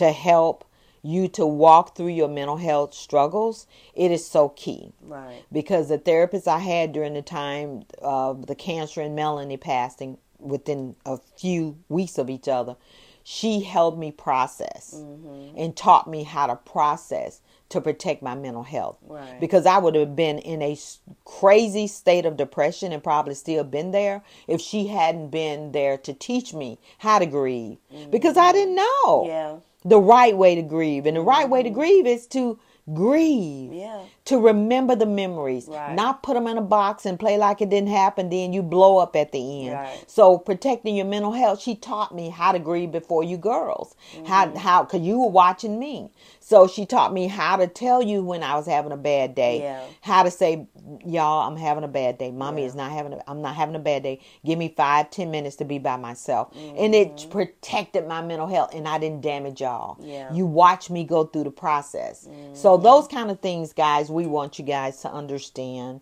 to 0.01 0.13
help 0.13 0.65
you 1.03 1.29
to 1.29 1.47
walk 1.47 1.97
through 1.97 2.09
your 2.09 2.29
mental 2.29 2.57
health 2.59 2.93
struggles, 2.95 3.67
it 3.95 4.11
is 4.11 4.27
so 4.27 4.51
key. 4.51 4.93
Right. 5.03 5.43
Because 5.53 5.89
the 5.89 5.97
therapist 5.99 6.47
I 6.49 6.59
had 6.59 6.93
during 6.93 7.15
the 7.15 7.23
time 7.23 7.85
of 8.03 8.47
the 8.47 8.55
cancer 8.55 9.01
and 9.01 9.15
Melanie 9.17 9.57
passing 9.57 10.19
within 10.39 10.97
a 11.07 11.17
few 11.37 11.77
weeks 11.89 12.19
of 12.19 12.29
each 12.29 12.49
other, 12.49 12.77
she 13.23 13.61
helped 13.61 13.99
me 13.99 14.11
process 14.11 14.95
Mm-hmm. 14.97 15.57
and 15.59 15.77
taught 15.77 16.09
me 16.09 16.23
how 16.25 16.47
to 16.47 16.57
process 16.57 17.41
to 17.69 17.81
protect 17.81 18.21
my 18.23 18.35
mental 18.35 18.63
health 18.65 18.99
Right. 19.07 19.39
because 19.41 19.65
I 19.67 19.79
would 19.79 19.95
have 19.95 20.17
been 20.17 20.39
in 20.39 20.61
a 20.63 20.77
crazy 21.25 21.87
state 21.87 22.27
of 22.27 22.37
depression 22.37 22.93
and 22.93 23.03
probably 23.03 23.35
still 23.35 23.63
been 23.65 23.91
there 23.93 24.23
if 24.49 24.61
she 24.61 24.87
hadn't 24.89 25.29
been 25.29 25.73
there 25.73 25.97
to 25.99 26.13
teach 26.13 26.53
me 26.53 26.79
how 26.99 27.19
to 27.21 27.27
grieve 27.27 27.79
because 28.11 28.37
I 28.37 28.53
didn't 28.53 28.75
know 28.75 29.25
Yeah. 29.27 29.57
The 29.85 29.99
right 29.99 30.37
way 30.37 30.55
to 30.55 30.63
grieve 30.63 31.07
and 31.07 31.17
the 31.17 31.21
right 31.23 31.49
way 31.49 31.63
to 31.63 31.71
grieve 31.71 32.07
is 32.07 32.27
to 32.29 32.59
grieve 32.93 33.73
Yeah. 33.73 34.01
to 34.25 34.39
remember 34.39 34.95
the 34.97 35.07
memories 35.07 35.69
Right. 35.69 35.95
not 35.95 36.23
put 36.23 36.35
them 36.35 36.47
in 36.47 36.59
a 36.59 36.63
box 36.63 37.07
and 37.07 37.19
play 37.19 37.39
like 37.39 37.61
it 37.63 37.71
didn't 37.71 37.89
happen 37.91 38.29
then 38.31 38.53
you 38.53 38.63
blow 38.63 38.99
up 38.99 39.15
at 39.17 39.33
the 39.33 39.67
end 39.69 39.75
Right. 39.75 40.05
so 40.07 40.39
protecting 40.39 40.97
your 40.97 41.07
mental 41.07 41.33
health 41.33 41.61
she 41.61 41.75
taught 41.77 42.15
me 42.15 42.31
how 42.31 42.53
to 42.53 42.59
grieve 42.59 42.91
before 42.91 43.23
you 43.23 43.37
girls 43.37 43.95
how 44.27 44.47
Mm-hmm. 44.47 44.57
how 44.57 44.83
because 44.85 45.01
you 45.03 45.21
were 45.21 45.29
watching 45.31 45.79
me 45.79 46.11
so 46.51 46.67
she 46.67 46.85
taught 46.85 47.13
me 47.13 47.29
how 47.29 47.57
to 47.57 47.69
tell 47.69 48.03
you 48.03 48.25
when 48.25 48.43
i 48.43 48.57
was 48.57 48.67
having 48.67 48.91
a 48.91 48.97
bad 48.97 49.37
day. 49.37 49.61
Yeah. 49.61 49.85
how 50.01 50.25
to 50.25 50.33
say 50.33 50.67
y'all 51.07 51.47
i'm 51.47 51.57
having 51.57 51.85
a 51.85 51.89
bad 51.89 52.19
day. 52.19 52.33
Mommy 52.33 52.63
Yeah. 52.63 52.69
is 52.69 52.75
not 52.75 52.91
having 52.91 53.13
a, 53.13 53.23
i'm 53.29 53.41
not 53.41 53.55
having 53.55 53.77
a 53.77 53.79
bad 53.79 54.03
day. 54.03 54.21
Give 54.45 54.59
me 54.59 54.75
five 54.77 55.11
ten 55.11 55.31
minutes 55.31 55.55
to 55.57 55.65
be 55.65 55.79
by 55.79 55.97
myself. 55.97 56.49
And 56.57 56.93
it 56.93 57.15
mm-hmm. 57.15 57.31
protected 57.31 58.09
my 58.09 58.21
mental 58.21 58.49
health 58.49 58.75
and 58.75 58.89
i 58.89 58.99
didn't 58.99 59.21
damage 59.21 59.61
y'all. 59.61 59.97
Yeah. 60.01 60.33
you 60.33 60.45
watch 60.45 60.91
me 60.91 61.05
go 61.05 61.23
through 61.23 61.45
the 61.45 61.53
process. 61.53 62.23
So 62.55 62.75
mm-hmm. 62.75 62.83
those 62.83 63.07
kind 63.07 63.31
of 63.31 63.39
things 63.39 63.73
guys 63.73 64.11
we 64.11 64.27
want 64.27 64.59
you 64.59 64.65
guys 64.65 65.01
to 65.03 65.13
understand. 65.13 66.01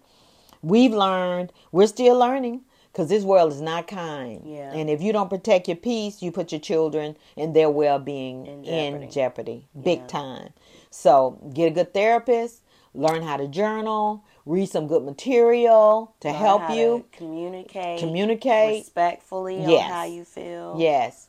We've 0.62 0.94
learned 0.94 1.52
we're 1.72 1.88
still 1.88 2.18
learning 2.18 2.62
because 2.92 3.08
this 3.08 3.24
world 3.24 3.52
is 3.52 3.60
not 3.60 3.86
kind 3.86 4.42
Yeah. 4.44 4.72
and 4.72 4.88
if 4.90 5.00
you 5.02 5.12
don't 5.12 5.30
protect 5.30 5.68
your 5.68 5.76
peace 5.76 6.22
you 6.22 6.32
put 6.32 6.52
your 6.52 6.60
children 6.60 7.16
and 7.36 7.54
their 7.54 7.70
well-being 7.70 8.46
In 8.46 8.64
in 8.64 8.92
jeopardy. 9.10 9.10
jeopardy, 9.12 9.68
big 9.82 10.00
Yeah. 10.00 10.06
time 10.06 10.52
so 10.90 11.38
get 11.52 11.66
a 11.66 11.70
good 11.70 11.94
therapist 11.94 12.62
learn 12.94 13.22
how 13.22 13.36
to 13.36 13.46
journal 13.46 14.24
read 14.46 14.66
some 14.66 14.86
good 14.86 15.02
material 15.04 16.14
to 16.20 16.28
Learn 16.28 16.36
help 16.36 16.70
you 16.70 17.04
to 17.12 17.18
communicate. 17.18 17.98
communicate 17.98 18.78
respectfully 18.84 19.58
Yes. 19.60 19.84
on 19.84 19.90
how 19.90 20.04
you 20.04 20.24
feel. 20.24 20.74
yes 20.78 21.28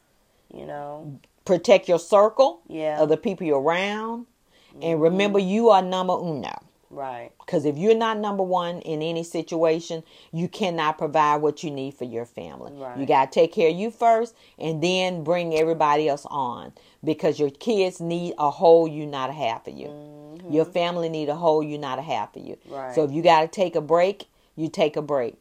You 0.53 0.65
know. 0.65 1.19
protect 1.45 1.87
your 1.89 1.99
circle 1.99 2.61
Yeah. 2.67 3.01
of 3.01 3.09
the 3.09 3.17
people 3.17 3.45
you're 3.45 3.59
around 3.61 4.25
Mm-hmm. 4.71 4.83
and 4.83 5.01
remember 5.01 5.39
you 5.39 5.69
are 5.69 5.81
number 5.81 6.13
uno 6.13 6.53
Right. 6.89 7.32
Because 7.39 7.65
if 7.65 7.78
you're 7.78 7.95
not 7.95 8.17
number 8.17 8.43
one 8.43 8.80
in 8.82 9.02
any 9.02 9.23
situation, 9.23 10.04
you 10.32 10.47
cannot 10.47 10.97
provide 10.97 11.38
what 11.38 11.63
you 11.63 11.71
need 11.71 11.93
for 11.93 12.06
your 12.06 12.25
family. 12.25 12.71
Right. 12.73 12.97
You 12.97 13.06
got 13.06 13.32
to 13.32 13.39
take 13.39 13.54
care 13.54 13.69
of 13.69 13.75
you 13.75 13.91
first 13.91 14.36
and 14.58 14.82
then 14.84 15.23
bring 15.23 15.54
everybody 15.54 16.10
else 16.10 16.25
on 16.30 16.73
because 17.04 17.39
your 17.39 17.52
kids 17.52 17.99
need 17.99 18.34
a 18.38 18.49
whole 18.49 18.88
you, 18.88 19.06
not 19.06 19.30
a 19.30 19.34
half 19.34 19.67
of 19.67 19.75
you. 19.75 20.39
Your 20.49 20.65
family 20.65 21.10
need 21.10 21.30
a 21.30 21.36
whole 21.36 21.62
you, 21.62 21.78
not 21.78 21.99
a 21.99 22.02
half 22.02 22.36
of 22.36 22.43
you. 22.43 22.56
Mm-hmm. 22.56 22.73
Right. 22.73 22.95
So 22.95 23.04
if 23.04 23.12
you 23.12 23.21
got 23.21 23.41
to 23.41 23.47
take 23.47 23.75
a 23.75 23.82
break, 23.82 24.28
you 24.56 24.67
take 24.67 24.97
a 24.97 25.02
break. 25.02 25.36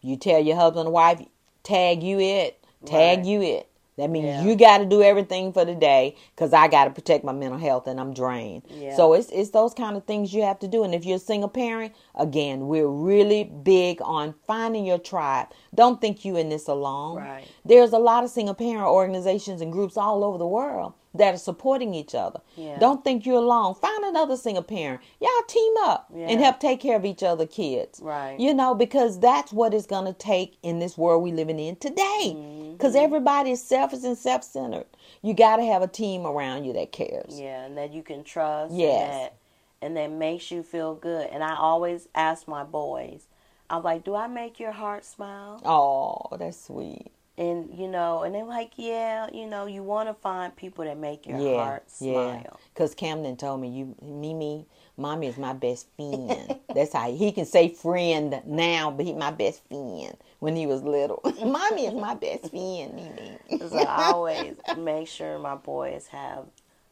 You 0.00 0.16
tell 0.16 0.40
your 0.42 0.56
husband 0.56 0.86
and 0.86 0.92
wife, 0.92 1.22
tag 1.62 2.02
you 2.02 2.20
it, 2.20 2.62
tag 2.84 3.18
Right. 3.18 3.26
you 3.26 3.42
it. 3.42 3.68
That 3.96 4.10
means 4.10 4.26
Yeah. 4.26 4.42
you 4.42 4.56
got 4.56 4.78
to 4.78 4.86
do 4.86 5.02
everything 5.02 5.52
for 5.52 5.64
the 5.64 5.74
day 5.74 6.16
because 6.34 6.52
I 6.52 6.66
got 6.68 6.84
to 6.86 6.90
protect 6.90 7.24
my 7.24 7.32
mental 7.32 7.58
health 7.58 7.86
and 7.86 8.00
I'm 8.00 8.12
drained. 8.12 8.62
Yeah. 8.68 8.96
So 8.96 9.12
it's 9.12 9.28
it's 9.30 9.50
those 9.50 9.72
kind 9.74 9.96
of 9.96 10.04
things 10.04 10.34
you 10.34 10.42
have 10.42 10.58
to 10.60 10.68
do. 10.68 10.82
And 10.82 10.94
if 10.94 11.04
you're 11.04 11.16
a 11.16 11.20
single 11.20 11.48
parent, 11.48 11.94
again, 12.16 12.66
we're 12.66 12.88
really 12.88 13.44
big 13.44 14.00
on 14.02 14.34
finding 14.46 14.84
your 14.84 14.98
tribe. 14.98 15.48
Don't 15.74 16.00
think 16.00 16.24
you 16.24 16.36
in 16.36 16.48
this 16.48 16.66
alone. 16.68 17.18
Right. 17.18 17.44
There's 17.64 17.92
a 17.92 17.98
lot 17.98 18.24
of 18.24 18.30
single 18.30 18.54
parent 18.54 18.86
organizations 18.86 19.60
and 19.60 19.72
groups 19.72 19.96
all 19.96 20.24
over 20.24 20.38
the 20.38 20.46
world 20.46 20.94
that 21.14 21.34
are 21.34 21.38
supporting 21.38 21.94
each 21.94 22.14
other. 22.14 22.40
Yeah. 22.56 22.78
Don't 22.78 23.04
think 23.04 23.24
you're 23.24 23.36
alone. 23.36 23.74
Find 23.76 24.04
another 24.04 24.36
single 24.36 24.62
parent. 24.62 25.00
Y'all 25.20 25.30
team 25.48 25.72
up 25.82 26.10
and 26.14 26.40
help 26.40 26.58
take 26.58 26.80
care 26.80 26.96
of 26.96 27.04
each 27.04 27.22
other 27.22 27.46
kids. 27.46 28.00
Right. 28.02 28.38
You 28.38 28.52
know, 28.52 28.74
because 28.74 29.20
that's 29.20 29.52
what 29.52 29.74
it's 29.74 29.86
going 29.86 30.06
to 30.06 30.12
take 30.12 30.58
in 30.62 30.80
this 30.80 30.98
world 30.98 31.22
we're 31.22 31.34
living 31.34 31.60
in 31.60 31.76
today. 31.76 32.34
Mm-hmm. 32.34 32.72
Because 32.72 32.96
everybody 32.96 33.52
is 33.52 33.62
selfish 33.62 34.02
and 34.02 34.18
self-centered. 34.18 34.86
You 35.22 35.34
got 35.34 35.56
to 35.56 35.64
have 35.64 35.82
a 35.82 35.86
team 35.86 36.26
around 36.26 36.64
you 36.64 36.72
that 36.72 36.90
cares. 36.90 37.38
Yeah, 37.38 37.64
and 37.64 37.78
that 37.78 37.92
you 37.92 38.02
can 38.02 38.24
trust. 38.24 38.74
Yes. 38.74 39.00
And 39.00 39.12
that, 39.12 39.36
and 39.82 39.96
that 39.96 40.10
makes 40.10 40.50
you 40.50 40.64
feel 40.64 40.94
good. 40.94 41.28
And 41.30 41.44
I 41.44 41.54
always 41.54 42.08
ask 42.14 42.48
my 42.48 42.64
boys, 42.64 43.28
I'm 43.70 43.84
like, 43.84 44.04
do 44.04 44.14
I 44.16 44.26
make 44.26 44.58
your 44.58 44.72
heart 44.72 45.04
smile? 45.04 45.60
Oh, 45.64 46.36
that's 46.36 46.66
sweet. 46.66 47.12
And 47.36 47.76
you 47.76 47.88
know, 47.88 48.22
and 48.22 48.34
they're 48.34 48.44
like, 48.44 48.72
yeah, 48.76 49.28
you 49.32 49.46
know, 49.46 49.66
you 49.66 49.82
want 49.82 50.08
to 50.08 50.14
find 50.14 50.54
people 50.54 50.84
that 50.84 50.96
make 50.96 51.26
your 51.26 51.38
yeah, 51.38 51.56
heart 51.56 51.84
yeah. 51.98 52.12
smile. 52.12 52.60
Because 52.72 52.94
Camden 52.94 53.36
told 53.36 53.60
me, 53.60 53.68
"You, 53.68 53.96
Mimi, 54.00 54.66
mommy 54.96 55.26
is 55.26 55.36
my 55.36 55.52
best 55.52 55.88
friend." 55.96 56.54
That's 56.72 56.92
how 56.92 57.10
he 57.10 57.32
can 57.32 57.44
say 57.44 57.70
friend 57.70 58.40
now, 58.46 58.90
but 58.92 59.04
he 59.04 59.12
my 59.12 59.32
best 59.32 59.66
friend 59.68 60.16
when 60.38 60.54
he 60.54 60.66
was 60.66 60.82
little. 60.84 61.20
mommy 61.44 61.86
is 61.86 61.94
my 61.94 62.14
best 62.14 62.50
friend, 62.50 62.94
Mimi. 62.94 63.38
So 63.68 63.78
I 63.78 64.10
always 64.10 64.56
make 64.76 65.08
sure 65.08 65.38
my 65.38 65.56
boys 65.56 66.06
have 66.08 66.44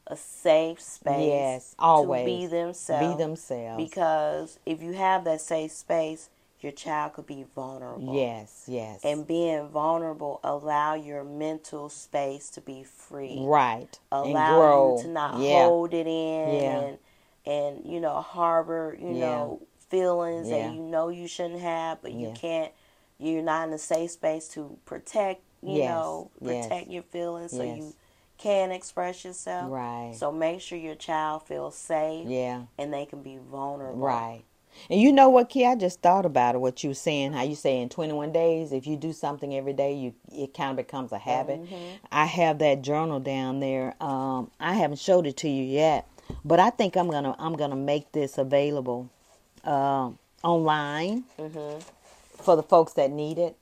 a 0.09 0.17
safe 0.17 0.81
space. 0.81 1.27
Yes, 1.27 1.75
always. 1.79 2.21
to 2.21 2.25
be 2.25 2.47
themselves. 2.47 3.17
Be 3.17 3.23
themselves. 3.23 3.91
Because 3.91 4.59
if 4.67 4.83
you 4.83 4.93
have 4.93 5.25
that 5.25 5.41
safe 5.41 5.71
space, 5.73 6.29
your 6.63 6.73
child 6.73 7.15
could 7.15 7.27
be 7.27 7.45
vulnerable. 7.55 8.15
yes, 8.15 8.65
yes. 8.67 9.01
And 9.05 9.27
being 9.27 9.69
vulnerable 9.69 10.41
allow 10.45 10.95
your 10.95 11.25
mental 11.25 11.89
space 11.89 12.51
to 12.51 12.61
be 12.61 12.85
free. 12.85 13.39
right. 13.41 13.99
Allow 14.11 14.97
you 14.97 15.03
to 15.03 15.09
not 15.09 15.39
yeah. 15.41 15.65
hold 15.65 15.95
it 15.95 16.07
in 16.07 16.55
Yeah. 16.55 16.81
and 16.81 16.99
and 17.45 17.85
you 17.85 17.99
know 18.01 18.21
harbor 18.21 18.97
you 19.01 19.09
Yeah. 19.09 19.21
know 19.21 19.61
feelings 19.89 20.49
that 20.51 20.73
you 20.75 20.81
know 20.81 21.09
you 21.09 21.27
shouldn't 21.29 21.61
have, 21.61 22.01
but 22.03 22.13
you 22.13 22.33
can't. 22.35 22.73
You're 23.19 23.43
not 23.43 23.69
in 23.69 23.75
a 23.75 23.79
safe 23.79 24.11
space 24.13 24.49
to 24.49 24.79
protect. 24.85 25.43
You 25.63 25.79
Yes, 25.79 25.91
know, 25.91 26.31
yes. 26.41 26.67
protect 26.67 26.91
your 26.91 27.03
feelings 27.05 27.53
so 27.53 27.63
Yes. 27.63 27.79
you 27.79 27.95
can 28.39 28.73
express 28.73 29.25
yourself. 29.25 29.71
Right. 29.71 30.15
So 30.17 30.33
make 30.33 30.61
sure 30.61 30.77
your 30.79 30.97
child 30.97 31.45
feels 31.47 31.77
safe 31.77 32.29
Yeah. 32.29 32.63
and 32.79 32.93
they 32.93 33.07
can 33.07 33.23
be 33.23 33.39
vulnerable. 33.39 34.01
Right. 34.01 34.43
And 34.91 35.01
you 35.01 35.13
know 35.13 35.29
what, 35.29 35.49
Key? 35.51 35.67
I 35.67 35.75
just 35.77 36.01
thought 36.03 36.27
about 36.27 36.55
it. 36.55 36.59
What 36.59 36.83
you 36.85 36.91
were 36.91 36.95
saying, 36.95 37.33
how 37.33 37.43
you 37.43 37.55
say 37.57 37.81
in 37.81 37.89
21 37.89 38.33
days, 38.33 38.73
if 38.73 38.87
you 38.87 38.97
do 38.97 39.13
something 39.13 39.55
every 39.55 39.73
day, 39.73 39.95
you 39.95 40.15
it 40.33 40.55
kind 40.55 40.71
of 40.71 40.77
becomes 40.77 41.13
a 41.13 41.19
habit. 41.19 41.61
I 42.13 42.27
have 42.27 42.59
that 42.59 42.83
journal 42.83 43.21
down 43.21 43.61
there. 43.61 43.95
Um, 44.03 44.51
I 44.61 44.75
haven't 44.75 44.99
showed 44.99 45.27
it 45.27 45.37
to 45.39 45.49
you 45.49 45.65
yet, 45.65 46.07
but 46.45 46.61
I 46.61 46.71
think 46.71 46.97
I'm 46.97 47.11
gonna 47.11 47.35
I'm 47.39 47.55
gonna 47.57 47.77
make 47.77 48.13
this 48.13 48.39
available 48.39 49.11
um 49.65 50.19
online 50.43 51.25
hmm 51.39 51.79
for 52.39 52.57
the 52.57 52.63
folks 52.63 52.95
that 52.95 53.11
need 53.11 53.39
it. 53.39 53.57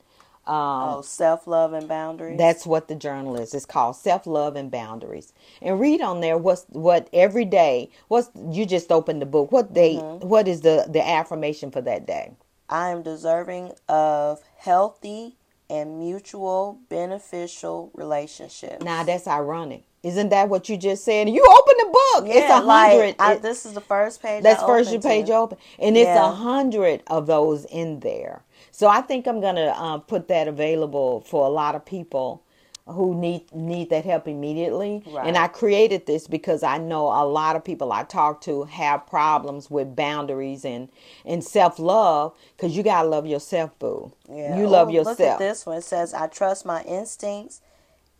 Um, 0.50 0.56
Oh, 0.98 1.02
self 1.02 1.46
love 1.46 1.72
and 1.74 1.88
boundaries. 1.88 2.36
That's 2.38 2.66
what 2.66 2.88
the 2.88 2.96
journal 2.96 3.36
is. 3.36 3.54
It's 3.54 3.64
called 3.66 3.96
Self 3.96 4.26
Love 4.26 4.56
and 4.56 4.70
Boundaries. 4.70 5.32
And 5.62 5.78
read 5.78 6.00
on 6.00 6.20
there 6.20 6.36
what's 6.36 6.66
what 6.70 7.08
every 7.12 7.44
day. 7.44 7.90
What's 8.08 8.30
you 8.50 8.66
just 8.66 8.90
opened 8.90 9.22
the 9.22 9.26
book. 9.26 9.52
What 9.52 9.72
day? 9.72 9.96
what 9.98 10.48
is 10.48 10.62
the 10.62 10.86
the 10.88 11.06
affirmation 11.06 11.70
for 11.70 11.80
that 11.82 12.06
day? 12.06 12.32
I 12.68 12.88
am 12.90 13.02
deserving 13.02 13.72
of 13.88 14.40
healthy 14.58 15.36
and 15.68 16.00
mutual 16.00 16.80
beneficial 16.88 17.90
relationships. 17.94 18.84
Now 18.84 19.04
that's 19.04 19.28
ironic 19.28 19.84
Isn't 20.02 20.30
that 20.30 20.48
what 20.48 20.68
you 20.68 20.76
just 20.76 21.04
said? 21.04 21.28
You 21.28 21.44
open 21.48 21.74
the 21.78 21.90
book. 21.92 22.24
it's 22.28 22.50
a 22.50 22.60
hundred. 22.60 23.16
It- 23.20 23.42
this 23.42 23.64
is 23.66 23.74
the 23.74 23.80
first 23.80 24.20
page. 24.20 24.42
that's 24.42 24.62
I 24.64 24.66
first 24.66 25.00
page 25.02 25.30
open, 25.30 25.58
and 25.78 25.96
it's 25.96 26.08
a 26.08 26.14
Yeah. 26.14 26.34
hundred 26.34 27.02
of 27.06 27.26
those 27.26 27.66
in 27.66 28.00
there. 28.00 28.42
So 28.80 28.88
I 28.88 29.02
think 29.02 29.26
I'm 29.26 29.42
gonna 29.42 29.74
uh, 29.76 29.98
put 29.98 30.28
that 30.28 30.48
available 30.48 31.20
for 31.20 31.44
a 31.44 31.50
lot 31.50 31.74
of 31.74 31.84
people 31.84 32.42
who 32.86 33.14
need 33.14 33.54
need 33.54 33.90
that 33.90 34.06
help 34.06 34.26
immediately. 34.26 35.02
Right. 35.06 35.26
And 35.26 35.36
I 35.36 35.48
created 35.48 36.06
this 36.06 36.26
because 36.26 36.62
I 36.62 36.78
know 36.78 37.08
a 37.08 37.28
lot 37.28 37.56
of 37.56 37.62
people 37.62 37.92
I 37.92 38.04
talk 38.04 38.40
to 38.44 38.64
have 38.64 39.06
problems 39.06 39.70
with 39.70 39.94
boundaries 39.94 40.64
and 40.64 40.88
and 41.26 41.44
self 41.44 41.78
love 41.78 42.34
because 42.56 42.74
you 42.74 42.82
gotta 42.82 43.06
love 43.06 43.26
yourself, 43.26 43.78
boo. 43.78 44.14
Yeah. 44.32 44.56
You 44.58 44.66
love 44.66 44.90
yourself. 44.90 45.18
Look 45.18 45.28
at 45.28 45.38
this 45.38 45.66
one. 45.66 45.76
It 45.76 45.84
says, 45.84 46.14
I 46.14 46.28
trust 46.28 46.64
my 46.64 46.82
instincts 46.84 47.60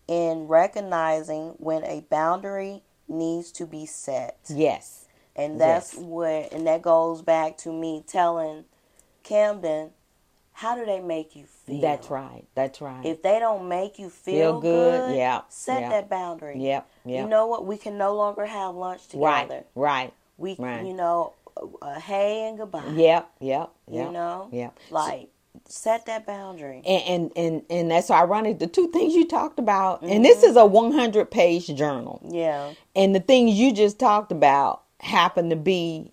in 0.07 0.47
recognizing 0.47 1.55
when 1.57 1.85
a 1.85 2.03
boundary 2.11 2.83
needs 3.09 3.51
to 3.53 3.65
be 3.65 3.87
set. 3.87 4.37
Yes. 4.51 5.07
And 5.35 5.59
that's 5.59 5.95
Yes. 5.95 6.05
where, 6.05 6.49
and 6.53 6.67
that 6.67 6.83
goes 6.83 7.23
back 7.23 7.57
to 7.59 7.73
me 7.73 8.05
telling 8.07 8.67
Camden, 9.23 9.93
how 10.61 10.75
do 10.77 10.85
they 10.85 11.01
make 11.01 11.35
you 11.35 11.45
feel? 11.47 11.81
That's 11.81 12.11
right. 12.11 12.45
That's 12.55 12.83
right. 12.83 13.05
If 13.05 13.23
they 13.23 13.39
don't 13.39 13.67
make 13.69 13.99
you 13.99 14.11
Feel 14.11 14.61
feel, 14.61 14.61
good, 14.61 15.17
yeah, 15.17 15.41
set 15.49 15.81
yeah. 15.81 15.89
that 15.89 16.11
boundary. 16.11 16.59
Yep. 16.59 16.87
Yep. 17.07 17.23
You 17.25 17.29
know 17.29 17.47
what? 17.47 17.65
We 17.65 17.79
can 17.79 17.97
no 17.97 18.15
longer 18.15 18.45
have 18.45 18.75
lunch 18.75 19.07
together. 19.09 19.25
right. 19.25 19.67
Right. 19.75 20.13
We, 20.37 20.57
Right. 20.59 20.85
you 20.85 20.93
know, 20.93 21.33
uh, 21.81 21.99
hey 22.01 22.47
and 22.49 22.59
goodbye. 22.59 22.85
Yep. 22.95 23.31
Yep. 23.41 23.71
Yep. 23.91 24.07
You 24.07 24.13
know, 24.13 24.49
Yep. 24.53 24.79
like 24.91 25.29
set 25.67 26.05
that 26.07 26.27
boundary. 26.27 26.83
and 26.85 27.03
and 27.09 27.33
and, 27.37 27.63
and 27.71 27.91
that's 27.91 28.11
ironic 28.11 28.59
the 28.59 28.67
two 28.67 28.89
things 28.93 29.15
you 29.15 29.27
talked 29.27 29.59
about 29.59 30.03
and 30.03 30.25
this 30.25 30.43
is 30.43 30.57
a 30.57 30.65
100 30.67 31.31
page 31.31 31.67
journal 31.75 32.21
Yeah. 32.29 32.75
and 32.95 33.15
the 33.15 33.21
things 33.21 33.55
you 33.55 33.73
just 33.73 33.99
talked 33.99 34.31
about 34.31 34.83
happen 35.01 35.49
to 35.51 35.57
be 35.57 36.13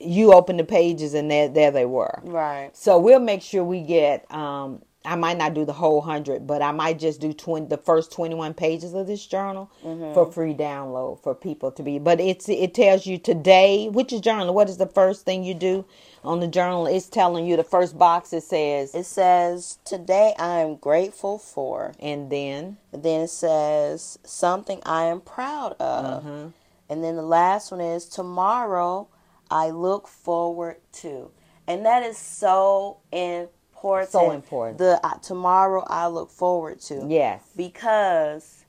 you 0.00 0.32
open 0.32 0.56
the 0.58 0.64
pages 0.64 1.14
and 1.14 1.30
there 1.30 1.48
there 1.48 1.70
they 1.70 1.86
were 1.86 2.20
Right. 2.24 2.70
so 2.76 2.98
we'll 2.98 3.20
make 3.20 3.42
sure 3.42 3.64
we 3.64 3.80
get 3.82 4.30
um 4.32 4.82
I 5.08 5.14
might 5.14 5.38
not 5.38 5.54
do 5.54 5.64
the 5.64 5.72
whole 5.72 6.00
hundred, 6.00 6.48
but 6.48 6.62
I 6.62 6.72
might 6.72 6.98
just 6.98 7.20
do 7.20 7.32
20, 7.32 7.68
the 7.68 7.76
first 7.76 8.10
twenty-one 8.10 8.54
pages 8.54 8.92
of 8.92 9.06
this 9.06 9.24
journal 9.24 9.70
for 10.14 10.32
free 10.32 10.52
download 10.52 11.22
for 11.22 11.32
people 11.32 11.70
to 11.70 11.82
be. 11.84 12.00
But 12.00 12.18
it's 12.20 12.48
it 12.48 12.74
tells 12.74 13.06
you 13.06 13.16
today 13.16 13.88
which 13.88 14.12
is 14.12 14.20
journal. 14.20 14.52
What 14.52 14.68
is 14.68 14.78
the 14.78 14.88
first 14.88 15.24
thing 15.24 15.44
you 15.44 15.54
do 15.54 15.84
on 16.24 16.40
the 16.40 16.48
journal? 16.48 16.88
It's 16.88 17.08
telling 17.08 17.46
you 17.46 17.56
the 17.56 17.62
first 17.62 17.96
box. 17.96 18.32
It 18.32 18.42
says, 18.42 18.96
It 18.96 19.04
says, 19.06 19.78
Today 19.84 20.34
I 20.40 20.58
am 20.62 20.74
grateful 20.74 21.38
for. 21.38 21.94
and 22.00 22.28
then 22.28 22.78
And 22.92 23.04
then 23.04 23.20
it 23.20 23.30
says, 23.30 24.18
Something 24.24 24.80
I 24.84 25.04
am 25.04 25.20
proud 25.20 25.74
of. 25.74 26.04
Uh-huh. 26.26 26.46
And 26.88 27.04
then 27.04 27.14
the 27.14 27.22
last 27.22 27.70
one 27.70 27.80
is, 27.80 28.06
Tomorrow 28.06 29.06
I 29.50 29.70
look 29.70 30.08
forward 30.08 30.76
to. 30.94 31.30
And 31.66 31.84
that 31.84 32.02
is 32.02 32.16
so 32.16 32.98
important. 33.12 34.10
So 34.10 34.30
important. 34.30 34.78
The 34.78 35.00
uh, 35.02 35.18
tomorrow 35.18 35.84
I 35.88 36.06
look 36.08 36.30
forward 36.30 36.80
to. 36.82 37.06
yes, 37.08 37.42
Because 37.56 38.64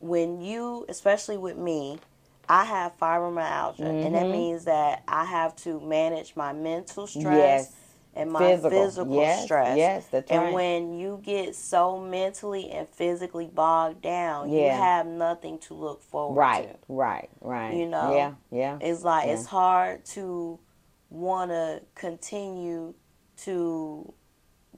when 0.00 0.40
you, 0.40 0.84
especially 0.88 1.36
with 1.38 1.56
me, 1.56 1.98
I 2.48 2.64
have 2.64 2.98
fibromyalgia, 2.98 4.04
and 4.04 4.14
that 4.14 4.30
means 4.30 4.64
that 4.64 5.02
I 5.08 5.24
have 5.24 5.56
to 5.56 5.80
manage 5.80 6.36
my 6.36 6.52
mental 6.52 7.06
stress 7.06 7.24
Mm-hmm. 7.24 7.38
Yes. 7.38 7.72
And 8.16 8.30
my 8.30 8.38
Physical. 8.38 8.70
physical, 8.70 9.16
Yes, 9.16 9.44
stress. 9.44 9.76
yes, 9.76 10.06
that's 10.10 10.30
and 10.30 10.42
right. 10.42 10.54
when 10.54 10.94
you 10.98 11.20
get 11.22 11.54
so 11.54 11.98
mentally 11.98 12.70
and 12.70 12.88
physically 12.88 13.46
bogged 13.46 14.02
down, 14.02 14.50
you 14.50 14.68
have 14.68 15.06
nothing 15.06 15.58
to 15.60 15.74
look 15.74 16.02
forward 16.02 16.38
right, 16.38 16.72
to. 16.72 16.78
Right, 16.88 17.28
right, 17.40 17.70
right. 17.70 17.74
You 17.74 17.86
know, 17.86 18.14
yeah, 18.16 18.32
yeah. 18.50 18.78
It's 18.80 19.02
like 19.02 19.26
Yeah. 19.26 19.34
it's 19.34 19.46
hard 19.46 20.04
to 20.06 20.58
want 21.10 21.50
to 21.50 21.82
continue 21.94 22.94
to 23.38 24.12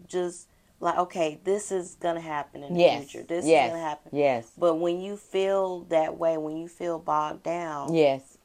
just 0.07 0.49
like 0.81 0.99
okay, 0.99 1.40
this 1.44 1.72
is 1.72 1.94
gonna 2.01 2.20
happen 2.20 2.62
in 2.62 2.75
the 2.75 2.81
yes, 2.81 3.11
future. 3.11 3.27
This 3.27 3.46
yes, 3.46 3.66
is 3.66 3.70
gonna 3.72 3.83
happen. 3.83 4.11
Yes, 4.12 4.51
But 4.59 4.75
when 4.75 5.01
you 5.01 5.16
feel 5.16 5.81
that 5.85 6.18
way, 6.18 6.37
when 6.37 6.57
you 6.59 6.68
feel 6.68 6.99
bogged 6.99 7.42
down, 7.42 7.94
yes. 7.94 8.36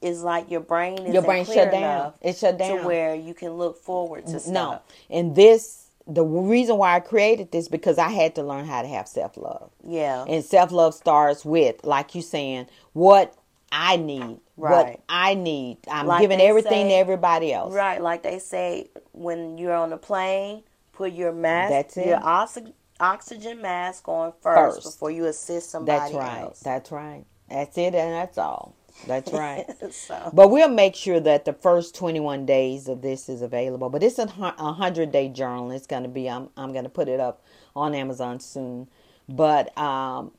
It's 0.00 0.20
like 0.20 0.50
your 0.50 0.60
brain 0.60 0.98
is 1.06 1.12
Your 1.14 1.22
brain 1.22 1.44
shut 1.44 1.70
down. 1.70 2.12
It 2.20 2.36
shut 2.36 2.58
down. 2.58 2.78
to 2.78 2.84
where 2.84 3.14
you 3.14 3.34
can 3.34 3.52
look 3.52 3.76
forward 3.78 4.26
to 4.26 4.40
stuff. 4.40 4.52
No, 4.52 4.80
and 5.10 5.34
this 5.34 5.84
the 6.06 6.24
reason 6.24 6.78
why 6.78 6.96
I 6.96 7.00
created 7.00 7.52
this 7.52 7.68
because 7.68 7.98
I 7.98 8.08
had 8.08 8.34
to 8.36 8.42
learn 8.42 8.64
how 8.64 8.80
to 8.82 8.88
have 8.88 9.06
self 9.08 9.36
love. 9.36 9.70
Yeah. 9.84 10.24
And 10.26 10.42
self 10.44 10.72
love 10.72 10.94
starts 10.94 11.44
with, 11.44 11.84
like 11.84 12.14
you 12.14 12.22
saying, 12.22 12.66
what 12.94 13.34
I 13.70 13.96
need. 13.96 14.38
What 14.54 14.70
Right. 14.86 15.00
I 15.08 15.34
need. 15.34 15.78
I'm 15.90 16.06
Like 16.06 16.20
giving 16.22 16.40
everything 16.40 16.88
to 16.88 16.94
everybody 16.94 17.52
else. 17.52 17.74
Right, 17.74 18.00
like 18.02 18.22
they 18.22 18.38
say 18.38 18.88
when 19.12 19.58
you're 19.58 19.74
on 19.74 19.92
a 19.92 19.98
plane, 19.98 20.62
put 20.92 21.12
your 21.12 21.32
mask, 21.32 21.70
That's 21.70 21.96
it. 21.98 22.06
your 22.06 22.20
oxy- 22.24 22.72
oxygen 22.98 23.60
mask 23.62 24.08
on 24.08 24.32
first, 24.40 24.76
First. 24.82 24.94
before 24.96 25.10
you 25.10 25.26
assist 25.26 25.70
somebody 25.70 25.98
That's 25.98 26.14
right. 26.14 26.40
else. 26.40 26.60
That's 26.60 26.90
right. 26.90 27.24
That's 27.50 27.76
it 27.78 27.94
and 27.94 28.14
that's 28.14 28.38
all. 28.38 28.74
That's 29.06 29.32
right. 29.32 29.66
so, 29.90 30.30
But 30.32 30.50
we'll 30.50 30.68
make 30.68 30.94
sure 30.94 31.20
that 31.20 31.44
the 31.44 31.52
first 31.52 31.94
21 31.94 32.46
days 32.46 32.88
of 32.88 33.02
this 33.02 33.28
is 33.28 33.42
available. 33.42 33.90
But 33.90 34.02
it's 34.02 34.18
a, 34.18 34.26
100 34.26 35.12
day 35.12 35.28
journal. 35.28 35.70
It's 35.70 35.86
going 35.86 36.02
to 36.02 36.08
be, 36.08 36.28
I'm, 36.28 36.50
I'm 36.56 36.72
going 36.72 36.84
to 36.84 36.90
put 36.90 37.08
it 37.08 37.20
up 37.20 37.42
on 37.74 37.94
Amazon 37.94 38.40
soon. 38.40 38.88
But 39.28 39.76
um, 39.78 40.32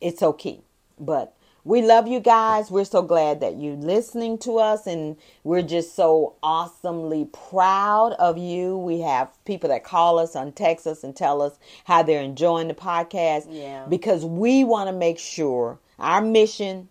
it's 0.00 0.22
okay. 0.22 0.60
But 0.98 1.36
we 1.64 1.82
love 1.82 2.08
you 2.08 2.20
guys. 2.20 2.70
We're 2.70 2.84
so 2.84 3.02
glad 3.02 3.40
that 3.40 3.60
you're 3.60 3.76
listening 3.76 4.38
to 4.38 4.58
us. 4.58 4.86
And 4.86 5.16
we're 5.44 5.62
just 5.62 5.94
so 5.94 6.36
awesomely 6.42 7.28
proud 7.48 8.12
of 8.14 8.38
you. 8.38 8.78
We 8.78 9.00
have 9.00 9.32
people 9.44 9.68
that 9.68 9.84
call 9.84 10.18
us 10.18 10.34
and 10.34 10.54
text 10.54 10.86
us 10.86 11.04
and 11.04 11.14
tell 11.14 11.42
us 11.42 11.58
how 11.84 12.02
they're 12.02 12.22
enjoying 12.22 12.68
the 12.68 12.74
podcast. 12.74 13.46
Yeah. 13.50 13.86
Because 13.88 14.24
we 14.24 14.64
want 14.64 14.88
to 14.88 14.92
make 14.92 15.18
sure 15.18 15.78
our 15.98 16.22
mission 16.22 16.88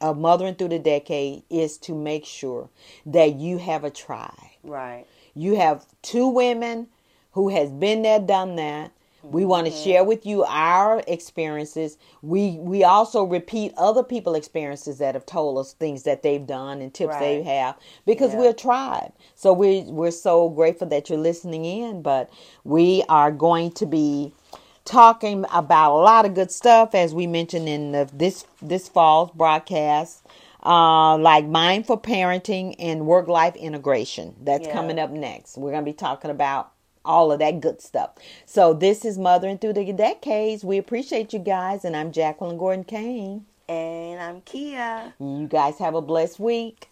of 0.00 0.18
Mothering 0.18 0.54
Through 0.56 0.68
the 0.68 0.78
Decade 0.78 1.42
is 1.50 1.78
to 1.78 1.94
make 1.94 2.24
sure 2.26 2.68
that 3.06 3.34
you 3.36 3.58
have 3.58 3.84
a 3.84 3.90
tribe. 3.90 4.30
right. 4.62 5.06
You 5.34 5.56
have 5.56 5.86
two 6.02 6.28
women 6.28 6.88
who 7.32 7.48
has 7.50 7.70
been 7.70 8.02
there, 8.02 8.20
done 8.20 8.56
that. 8.56 8.92
We 9.22 9.44
want 9.46 9.66
to 9.66 9.72
Mm-hmm. 9.72 9.84
share 9.84 10.04
with 10.04 10.26
you 10.26 10.44
our 10.44 11.02
experiences. 11.08 11.98
We 12.22 12.52
we 12.60 12.84
also 12.84 13.24
repeat 13.24 13.72
other 13.76 14.02
people's 14.04 14.36
experiences 14.36 14.98
that 14.98 15.14
have 15.14 15.26
told 15.26 15.58
us 15.58 15.72
things 15.72 16.04
that 16.04 16.22
they've 16.22 16.46
done 16.46 16.80
and 16.82 16.92
tips 16.94 17.16
they 17.18 17.42
have 17.42 17.76
because 18.06 18.32
Yeah. 18.34 18.40
we're 18.40 18.50
a 18.50 18.54
tribe. 18.54 19.12
So 19.34 19.52
we 19.52 19.82
we're 19.82 20.10
so 20.12 20.50
grateful 20.50 20.88
that 20.88 21.08
you're 21.10 21.18
listening 21.18 21.64
in. 21.64 22.02
But 22.02 22.30
we 22.64 23.02
are 23.08 23.32
going 23.32 23.72
to 23.72 23.86
be 23.86 24.34
talking 24.84 25.44
about 25.52 25.92
a 25.94 26.00
lot 26.02 26.24
of 26.24 26.34
good 26.34 26.50
stuff 26.50 26.94
as 26.94 27.14
we 27.14 27.26
mentioned 27.26 27.68
in 27.68 27.92
the, 27.92 28.08
this 28.12 28.46
this 28.62 28.88
fall's 28.88 29.30
broadcast. 29.32 30.22
Uh, 30.66 31.18
like 31.18 31.44
mindful 31.44 31.98
parenting 31.98 32.74
and 32.78 33.04
work 33.06 33.28
life 33.28 33.54
integration. 33.54 34.34
That's 34.40 34.66
Yeah. 34.66 34.72
coming 34.72 34.98
up 34.98 35.10
next. 35.10 35.58
We're 35.58 35.72
going 35.72 35.84
to 35.84 35.90
be 35.90 35.94
talking 35.94 36.30
about 36.30 36.70
all 37.04 37.30
of 37.30 37.38
that 37.40 37.60
good 37.60 37.82
stuff. 37.82 38.12
So 38.46 38.72
this 38.72 39.04
is 39.04 39.18
Mothering 39.18 39.58
Through 39.58 39.74
the 39.74 39.92
Decades. 39.92 40.64
We 40.64 40.78
appreciate 40.78 41.34
you 41.34 41.38
guys, 41.38 41.84
and 41.84 41.94
I'm 41.94 42.12
Jacqueline 42.12 42.56
Gordon 42.56 42.84
Kane. 42.84 43.44
And 43.68 44.18
I'm 44.20 44.40
Kia. 44.40 45.12
You 45.18 45.46
guys 45.48 45.78
have 45.78 45.94
a 45.94 46.00
blessed 46.00 46.40
week. 46.40 46.88